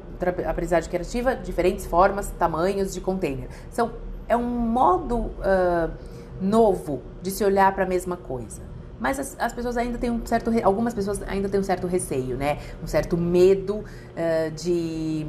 aprendizagem 0.47 0.91
criativa, 0.91 1.35
diferentes 1.35 1.87
formas, 1.87 2.31
tamanhos 2.39 2.93
de 2.93 3.01
container. 3.01 3.49
São, 3.71 3.93
é 4.29 4.37
um 4.37 4.43
modo 4.43 5.17
uh, 5.17 5.91
novo 6.41 7.03
de 7.23 7.31
se 7.31 7.45
olhar 7.45 7.75
para 7.75 7.85
a 7.85 7.87
mesma 7.87 8.17
coisa. 8.17 8.63
Mas 8.99 9.19
as, 9.19 9.37
as, 9.39 9.53
pessoas 9.53 9.79
ainda 9.79 9.97
têm 9.97 10.11
um 10.11 10.25
certo. 10.27 10.51
Algumas 10.63 10.93
pessoas 10.93 11.23
ainda 11.23 11.49
têm 11.49 11.59
um 11.59 11.65
certo 11.65 11.87
receio, 11.87 12.37
né? 12.37 12.59
Um 12.83 12.87
certo 12.87 13.17
medo 13.17 13.77
uh, 13.79 14.51
de, 14.55 15.27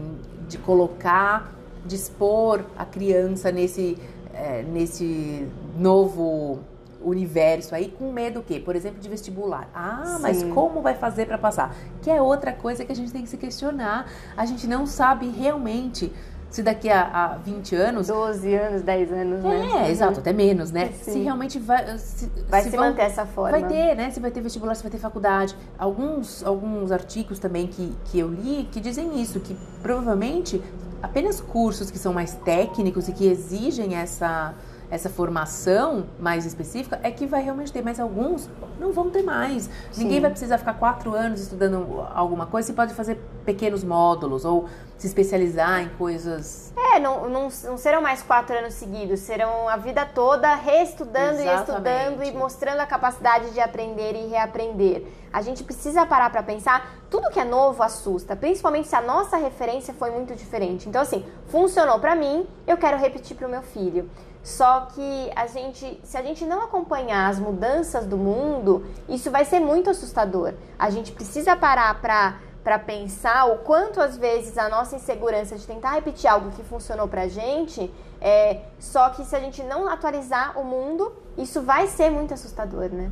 de 0.48 0.58
colocar 0.58 1.56
dispor 1.86 2.62
a 2.78 2.86
criança 2.86 3.52
nesse, 3.52 3.98
é, 4.42 4.64
nesse 4.64 5.48
novo 5.78 6.60
universo 7.04 7.74
aí 7.74 7.90
com 7.90 8.12
medo 8.12 8.40
o 8.40 8.44
quê? 8.44 8.60
Por 8.60 8.76
exemplo, 8.76 9.00
de 9.00 9.10
vestibular. 9.10 9.70
Ah, 9.74 10.04
Sim. 10.06 10.22
mas 10.22 10.44
como 10.44 10.82
vai 10.82 10.96
fazer 10.96 11.28
para 11.28 11.38
passar? 11.38 11.76
Que 12.02 12.10
é 12.10 12.22
outra 12.22 12.52
coisa 12.52 12.84
que 12.84 12.92
a 12.92 12.96
gente 12.96 13.12
tem 13.12 13.22
que 13.22 13.30
se 13.30 13.38
questionar. 13.38 14.08
A 14.36 14.46
gente 14.46 14.68
não 14.68 14.86
sabe 14.86 15.28
realmente 15.30 16.12
se 16.50 16.62
daqui 16.62 16.90
a, 16.90 17.02
a 17.04 17.38
20 17.38 17.76
anos. 17.76 18.08
12 18.08 18.54
anos, 18.54 18.82
10 18.82 19.12
anos, 19.14 19.44
né? 19.44 19.86
É, 19.86 19.92
exato, 19.92 20.20
até 20.20 20.34
menos, 20.34 20.72
né? 20.72 20.92
Sim. 21.02 21.12
Se 21.12 21.20
realmente 21.20 21.58
vai. 21.58 21.98
Se, 21.98 22.30
vai 22.48 22.62
se, 22.62 22.70
se 22.70 22.78
vão, 22.78 22.90
manter 22.90 23.04
essa 23.04 23.26
forma. 23.26 23.52
Vai 23.52 23.68
ter, 23.68 23.96
né? 23.96 24.12
Se 24.12 24.20
vai 24.20 24.30
ter 24.30 24.42
vestibular, 24.42 24.76
se 24.76 24.84
vai 24.84 24.92
ter 24.92 25.00
faculdade. 25.00 25.56
Alguns, 25.78 26.44
alguns 26.44 26.92
artigos 26.92 27.40
também 27.40 27.68
que, 27.68 27.94
que 28.06 28.20
eu 28.20 28.28
li 28.28 28.68
que 28.72 28.80
dizem 28.80 29.20
isso, 29.22 29.40
que 29.40 29.56
provavelmente 29.82 30.62
apenas 31.02 31.42
cursos 31.42 31.90
que 31.90 31.98
são 31.98 32.14
mais 32.14 32.36
técnicos 32.36 33.08
e 33.08 33.12
que 33.12 33.26
exigem 33.28 33.96
essa 33.96 34.54
essa 34.92 35.10
formação 35.10 36.06
mais 36.20 36.46
específica 36.46 37.00
é 37.02 37.10
que 37.10 37.26
vai 37.26 37.42
realmente 37.42 37.72
ter, 37.72 37.82
mas 37.82 37.98
alguns 37.98 38.50
não 38.78 38.92
vão 38.92 39.10
ter 39.10 39.24
mais. 39.24 39.70
Sim. 39.90 40.04
Ninguém 40.04 40.20
vai 40.20 40.30
precisar 40.30 40.58
ficar 40.58 40.74
quatro 40.74 41.16
anos 41.16 41.40
estudando 41.40 42.06
alguma 42.14 42.46
coisa, 42.46 42.68
você 42.68 42.74
pode 42.74 42.94
fazer 42.94 43.18
pequenos 43.46 43.86
módulos 43.86 44.44
ou 44.44 44.68
se 44.98 45.08
especializar 45.08 45.82
em 45.82 45.90
coisas. 45.90 46.74
É, 46.94 47.00
não, 47.00 47.30
não, 47.30 47.44
não 47.44 47.78
serão 47.78 48.02
mais 48.02 48.22
quatro 48.22 48.56
anos 48.56 48.74
seguidos, 48.74 49.22
serão 49.22 49.70
a 49.70 49.78
vida 49.78 50.06
toda 50.06 50.54
reestudando 50.56 51.40
Exatamente. 51.40 51.50
e 51.50 51.62
estudando 51.62 52.24
e 52.24 52.32
mostrando 52.34 52.80
a 52.82 52.86
capacidade 52.86 53.52
de 53.52 53.62
aprender 53.62 54.14
e 54.14 54.28
reaprender. 54.28 55.06
A 55.32 55.42
gente 55.42 55.64
precisa 55.64 56.06
parar 56.06 56.30
para 56.30 56.44
pensar, 56.44 56.92
tudo 57.10 57.30
que 57.30 57.40
é 57.40 57.46
novo 57.46 57.82
assusta, 57.82 58.36
principalmente 58.36 58.90
se 58.90 58.96
a 58.96 59.02
nossa 59.02 59.38
referência 59.38 59.94
foi 59.94 60.12
muito 60.12 60.36
diferente. 60.36 60.90
Então, 60.90 61.02
assim, 61.02 61.26
funcionou 61.48 61.98
para 62.00 62.14
mim, 62.14 62.46
eu 62.68 62.78
quero 62.78 62.98
repetir 62.98 63.38
para 63.38 63.48
o 63.48 63.50
meu 63.50 63.62
filho. 63.62 64.10
Só 64.44 64.88
que 64.94 65.32
a 65.36 65.46
gente, 65.48 66.00
se 66.04 66.18
a 66.18 66.24
gente 66.24 66.46
não 66.46 66.64
acompanhar 66.64 67.30
as 67.30 67.40
mudanças 67.40 68.06
do 68.08 68.18
mundo, 68.18 68.86
isso 69.08 69.30
vai 69.30 69.46
ser 69.46 69.60
muito 69.60 69.90
assustador. 69.90 70.54
A 70.80 70.90
gente 70.90 71.12
precisa 71.12 71.56
parar 71.56 72.02
para 72.02 72.40
para 72.64 72.78
pensar 72.78 73.46
o 73.46 73.58
quanto 73.60 74.00
às 74.00 74.16
vezes 74.18 74.56
a 74.58 74.70
nossa 74.70 74.96
insegurança 74.96 75.56
de 75.58 75.66
tentar 75.66 75.94
repetir 75.94 76.30
algo 76.30 76.52
que 76.52 76.62
funcionou 76.62 77.08
pra 77.08 77.28
gente, 77.28 77.92
é, 78.20 78.60
só 78.80 79.10
que 79.10 79.26
se 79.26 79.36
a 79.36 79.40
gente 79.40 79.64
não 79.64 79.88
atualizar 79.88 80.60
o 80.60 80.64
mundo, 80.64 81.12
isso 81.38 81.62
vai 81.62 81.88
ser 81.88 82.12
muito 82.12 82.34
assustador, 82.34 82.90
né? 82.90 83.12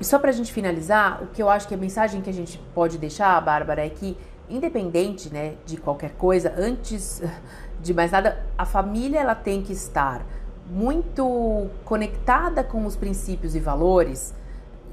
E 0.00 0.04
só 0.04 0.18
pra 0.18 0.30
gente 0.32 0.52
finalizar, 0.52 1.22
o 1.22 1.26
que 1.28 1.42
eu 1.42 1.50
acho 1.50 1.66
que 1.66 1.74
a 1.74 1.76
mensagem 1.76 2.20
que 2.20 2.30
a 2.30 2.32
gente 2.32 2.58
pode 2.72 2.96
deixar, 2.96 3.40
Bárbara, 3.40 3.84
é 3.84 3.90
que 3.90 4.16
independente, 4.48 5.32
né, 5.32 5.54
de 5.64 5.76
qualquer 5.76 6.12
coisa, 6.12 6.54
antes 6.56 7.22
de 7.80 7.92
mais 7.92 8.10
nada, 8.10 8.44
a 8.56 8.64
família 8.64 9.20
ela 9.20 9.34
tem 9.34 9.62
que 9.62 9.72
estar 9.72 10.24
muito 10.68 11.68
conectada 11.84 12.64
com 12.64 12.86
os 12.86 12.96
princípios 12.96 13.54
e 13.54 13.60
valores 13.60 14.34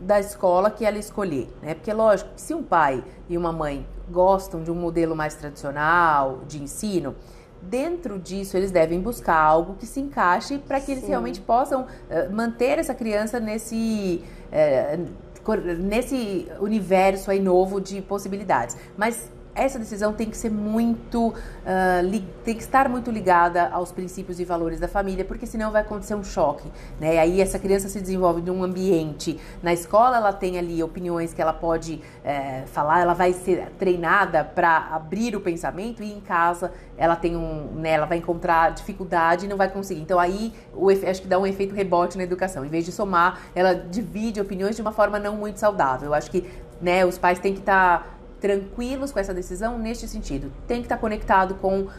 da 0.02 0.20
escola 0.20 0.72
que 0.72 0.86
ela 0.86 0.98
escolher, 0.98 1.48
né? 1.62 1.76
Porque 1.76 1.94
lógico, 1.94 2.32
se 2.36 2.54
um 2.54 2.64
pai 2.64 3.04
e 3.30 3.38
uma 3.38 3.52
mãe 3.52 3.86
gostam 4.10 4.64
de 4.64 4.72
um 4.72 4.76
modelo 4.76 5.16
mais 5.16 5.36
tradicional 5.36 6.40
de 6.48 6.62
ensino, 6.62 7.16
dentro 7.62 8.18
disso 8.18 8.58
eles 8.58 8.72
devem 8.72 9.00
buscar 9.00 9.38
algo 9.38 9.76
que 9.76 9.86
se 9.86 10.00
encaixe 10.00 10.58
para 10.58 10.82
que 10.82 10.92
eles 10.92 11.08
realmente 11.08 11.40
possam 11.40 11.84
uh, 11.84 12.34
manter 12.34 12.80
essa 12.80 12.96
criança 12.96 13.40
nesse 13.40 14.24
uh, 14.52 15.32
nesse 15.80 16.48
universo 16.60 17.32
aí 17.32 17.40
novo 17.40 17.82
de 17.82 18.02
possibilidades. 18.02 18.78
Mas 18.96 19.32
essa 19.54 19.78
decisão 19.78 20.14
tem 20.14 20.30
que 20.30 20.38
ser 20.38 20.50
muito, 20.50 21.30
uh, 21.30 22.22
tem 22.44 22.56
que 22.56 22.62
estar 22.62 22.88
muito 22.88 23.12
ligada 23.12 23.70
aos 23.70 23.92
princípios 23.92 24.40
e 24.40 24.46
valores 24.46 24.80
da 24.80 24.88
família, 24.88 25.26
porque 25.26 25.46
senão 25.46 25.72
vai 25.72 25.82
acontecer 25.82 26.16
um 26.16 26.24
choque, 26.24 26.72
né? 27.00 27.20
Aí 27.20 27.42
essa 27.42 27.60
criança 27.60 27.90
se 27.90 28.00
desenvolve 28.00 28.42
num 28.42 28.64
ambiente, 28.64 29.40
na 29.62 29.74
escola 29.74 30.18
ela 30.18 30.32
tem 30.32 30.58
ali 30.58 30.82
opiniões 30.82 31.34
que 31.34 31.42
ela 31.42 31.54
pode 31.54 32.02
é, 32.24 32.64
falar, 32.68 33.02
ela 33.02 33.14
vai 33.14 33.34
ser 33.34 33.70
treinada 33.78 34.44
para 34.44 34.90
abrir 34.92 35.36
o 35.36 35.42
pensamento 35.42 36.02
e 36.02 36.12
em 36.12 36.22
casa 36.22 36.72
ela 36.98 37.16
tem 37.16 37.36
um, 37.36 37.74
né, 37.76 37.92
ela 37.92 38.06
vai 38.06 38.20
encontrar 38.20 38.72
dificuldade 38.72 39.46
e 39.46 39.50
não 39.50 39.58
vai 39.58 39.70
conseguir. 39.70 40.02
Então 40.02 40.20
aí 40.20 40.54
o, 40.74 40.90
acho 40.90 41.22
que 41.22 41.28
dá 41.28 41.38
um 41.38 41.46
efeito 41.46 41.76
rebote 41.76 42.18
na 42.18 42.24
educação. 42.24 42.64
Em 42.64 42.70
vez 42.70 42.86
de 42.86 42.92
somar, 42.92 43.42
ela 43.54 43.74
divide 43.74 44.40
opiniões 44.40 44.76
de 44.76 44.82
uma 44.82 44.92
forma 44.92 45.20
não 45.20 45.36
muito 45.36 45.60
saudável. 45.60 46.10
Eu 46.10 46.14
acho 46.14 46.32
que 46.32 46.50
né, 46.82 47.06
os 47.06 47.18
pais 47.18 47.38
têm 47.40 47.54
que 47.54 47.60
estar 47.60 48.00
tá 48.00 48.21
tranquilos 48.42 49.12
com 49.12 49.20
essa 49.20 49.34
decisão 49.34 49.78
neste 49.78 50.08
sentido. 50.08 50.52
Tem 50.68 50.80
que 50.80 50.86
estar 50.86 50.98
conectado 50.98 51.56
com, 51.56 51.82
uh, 51.82 51.90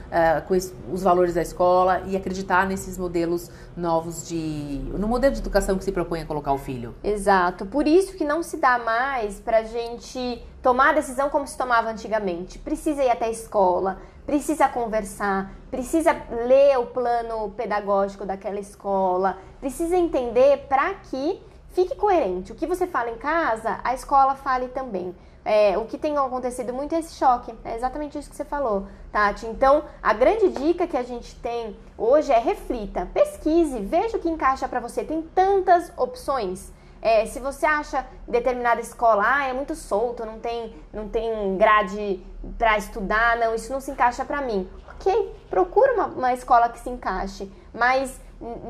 com 0.46 0.54
os 0.92 1.02
valores 1.02 1.34
da 1.34 1.40
escola 1.40 2.02
e 2.06 2.16
acreditar 2.16 2.66
nesses 2.66 2.98
modelos 2.98 3.50
novos 3.76 4.28
de. 4.28 4.82
no 4.98 5.06
modelo 5.06 5.32
de 5.32 5.40
educação 5.40 5.78
que 5.78 5.84
se 5.84 5.92
propõe 5.92 6.22
a 6.22 6.26
colocar 6.26 6.52
o 6.52 6.58
filho. 6.58 6.94
Exato. 7.02 7.64
Por 7.64 7.86
isso 7.86 8.14
que 8.14 8.24
não 8.24 8.42
se 8.42 8.56
dá 8.56 8.78
mais 8.78 9.38
para 9.38 9.62
gente 9.62 10.44
tomar 10.60 10.90
a 10.90 10.92
decisão 10.94 11.30
como 11.30 11.46
se 11.46 11.56
tomava 11.56 11.90
antigamente. 11.90 12.58
Precisa 12.58 13.02
ir 13.02 13.10
até 13.10 13.26
a 13.26 13.30
escola, 13.30 13.98
precisa 14.26 14.68
conversar, 14.68 15.52
precisa 15.70 16.14
ler 16.46 16.76
o 16.78 16.86
plano 16.86 17.50
pedagógico 17.50 18.26
daquela 18.26 18.58
escola, 18.58 19.38
precisa 19.60 19.96
entender 19.96 20.66
para 20.68 20.94
que 20.94 21.40
fique 21.72 21.94
coerente. 21.94 22.52
O 22.52 22.54
que 22.54 22.66
você 22.66 22.86
fala 22.86 23.10
em 23.10 23.16
casa, 23.16 23.78
a 23.84 23.94
escola 23.94 24.34
fale 24.34 24.68
também. 24.68 25.14
É, 25.44 25.76
o 25.76 25.84
que 25.86 25.98
tem 25.98 26.16
acontecido 26.16 26.72
muito 26.72 26.94
é 26.94 27.00
esse 27.00 27.14
choque. 27.14 27.52
É 27.64 27.74
exatamente 27.74 28.18
isso 28.18 28.30
que 28.30 28.36
você 28.36 28.44
falou, 28.44 28.86
Tati. 29.10 29.46
Então, 29.46 29.84
a 30.02 30.12
grande 30.12 30.48
dica 30.50 30.86
que 30.86 30.96
a 30.96 31.02
gente 31.02 31.34
tem 31.36 31.76
hoje 31.98 32.32
é 32.32 32.38
reflita, 32.38 33.08
pesquise, 33.12 33.80
veja 33.80 34.16
o 34.16 34.20
que 34.20 34.28
encaixa 34.28 34.68
para 34.68 34.80
você. 34.80 35.02
Tem 35.04 35.22
tantas 35.22 35.92
opções. 35.96 36.72
É, 37.00 37.26
se 37.26 37.40
você 37.40 37.66
acha 37.66 38.06
determinada 38.28 38.80
escola 38.80 39.24
ah, 39.26 39.44
é 39.44 39.52
muito 39.52 39.74
solto, 39.74 40.24
não 40.24 40.38
tem, 40.38 40.72
não 40.92 41.08
tem 41.08 41.56
grade 41.56 42.24
para 42.56 42.78
estudar, 42.78 43.36
não, 43.38 43.52
isso 43.56 43.72
não 43.72 43.80
se 43.80 43.90
encaixa 43.90 44.24
para 44.24 44.40
mim. 44.40 44.70
Ok, 44.94 45.34
procura 45.50 45.94
uma, 45.94 46.06
uma 46.06 46.32
escola 46.32 46.68
que 46.68 46.78
se 46.78 46.88
encaixe, 46.88 47.50
mas 47.74 48.20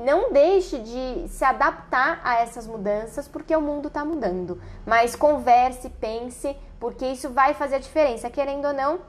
não 0.04 0.32
deixe 0.32 0.78
de 0.78 1.28
se 1.28 1.44
adaptar 1.44 2.20
a 2.22 2.36
essas 2.36 2.66
mudanças, 2.66 3.26
porque 3.26 3.54
o 3.56 3.60
mundo 3.60 3.88
está 3.88 4.04
mudando. 4.04 4.60
Mas 4.84 5.16
converse, 5.16 5.88
pense, 5.88 6.56
porque 6.78 7.06
isso 7.06 7.30
vai 7.30 7.54
fazer 7.54 7.76
a 7.76 7.78
diferença. 7.78 8.28
Querendo 8.28 8.66
ou 8.66 8.74
não, 8.74 9.00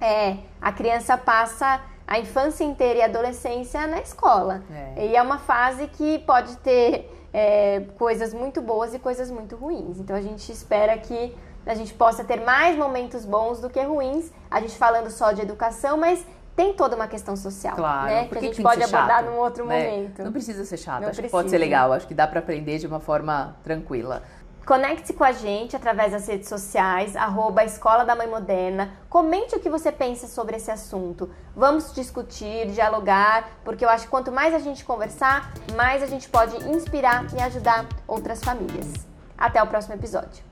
é, 0.00 0.38
a 0.60 0.72
criança 0.72 1.16
passa 1.16 1.80
a 2.06 2.18
infância 2.18 2.64
inteira 2.64 2.98
e 2.98 3.02
a 3.02 3.04
adolescência 3.04 3.86
na 3.86 4.00
escola. 4.00 4.64
É. 4.96 5.06
E 5.06 5.16
é 5.16 5.22
uma 5.22 5.38
fase 5.38 5.86
que 5.86 6.18
pode 6.20 6.56
ter 6.56 7.08
é, 7.32 7.82
coisas 7.96 8.34
muito 8.34 8.60
boas 8.60 8.92
e 8.92 8.98
coisas 8.98 9.30
muito 9.30 9.54
ruins. 9.54 10.00
Então 10.00 10.16
a 10.16 10.20
gente 10.20 10.50
espera 10.50 10.98
que 10.98 11.36
a 11.64 11.74
gente 11.74 11.94
possa 11.94 12.24
ter 12.24 12.40
mais 12.40 12.76
momentos 12.76 13.24
bons 13.24 13.60
do 13.60 13.70
que 13.70 13.80
ruins, 13.80 14.32
a 14.50 14.60
gente 14.60 14.76
falando 14.76 15.10
só 15.10 15.30
de 15.30 15.42
educação, 15.42 15.96
mas 15.96 16.26
tem 16.60 16.74
toda 16.74 16.94
uma 16.94 17.08
questão 17.08 17.34
social, 17.36 17.74
claro, 17.74 18.10
né? 18.10 18.28
Que 18.28 18.36
a 18.36 18.40
gente 18.42 18.62
pode 18.62 18.82
abordar 18.82 19.24
num 19.24 19.38
outro 19.38 19.64
né? 19.64 19.82
momento. 19.82 20.22
Não 20.22 20.30
precisa 20.30 20.62
ser 20.66 20.76
chato, 20.76 21.00
Não 21.00 21.08
acho 21.08 21.16
precisa. 21.16 21.28
que 21.28 21.30
pode 21.30 21.48
ser 21.48 21.56
legal, 21.56 21.90
acho 21.90 22.06
que 22.06 22.12
dá 22.12 22.26
para 22.26 22.40
aprender 22.40 22.76
de 22.76 22.86
uma 22.86 23.00
forma 23.00 23.56
tranquila. 23.64 24.22
Conecte-se 24.66 25.14
com 25.14 25.24
a 25.24 25.32
gente 25.32 25.74
através 25.74 26.12
das 26.12 26.28
redes 26.28 26.50
sociais, 26.50 27.16
arroba 27.16 27.64
Escola 27.64 28.04
da 28.04 28.14
Mãe 28.14 28.26
Moderna. 28.26 28.90
Comente 29.08 29.56
o 29.56 29.58
que 29.58 29.70
você 29.70 29.90
pensa 29.90 30.26
sobre 30.26 30.56
esse 30.56 30.70
assunto. 30.70 31.30
Vamos 31.56 31.94
discutir, 31.94 32.66
dialogar, 32.72 33.48
porque 33.64 33.82
eu 33.82 33.88
acho 33.88 34.04
que 34.04 34.10
quanto 34.10 34.30
mais 34.30 34.54
a 34.54 34.58
gente 34.58 34.84
conversar, 34.84 35.50
mais 35.74 36.02
a 36.02 36.06
gente 36.06 36.28
pode 36.28 36.56
inspirar 36.68 37.24
e 37.34 37.40
ajudar 37.40 37.86
outras 38.06 38.44
famílias. 38.44 38.92
Até 39.36 39.62
o 39.62 39.66
próximo 39.66 39.94
episódio. 39.94 40.49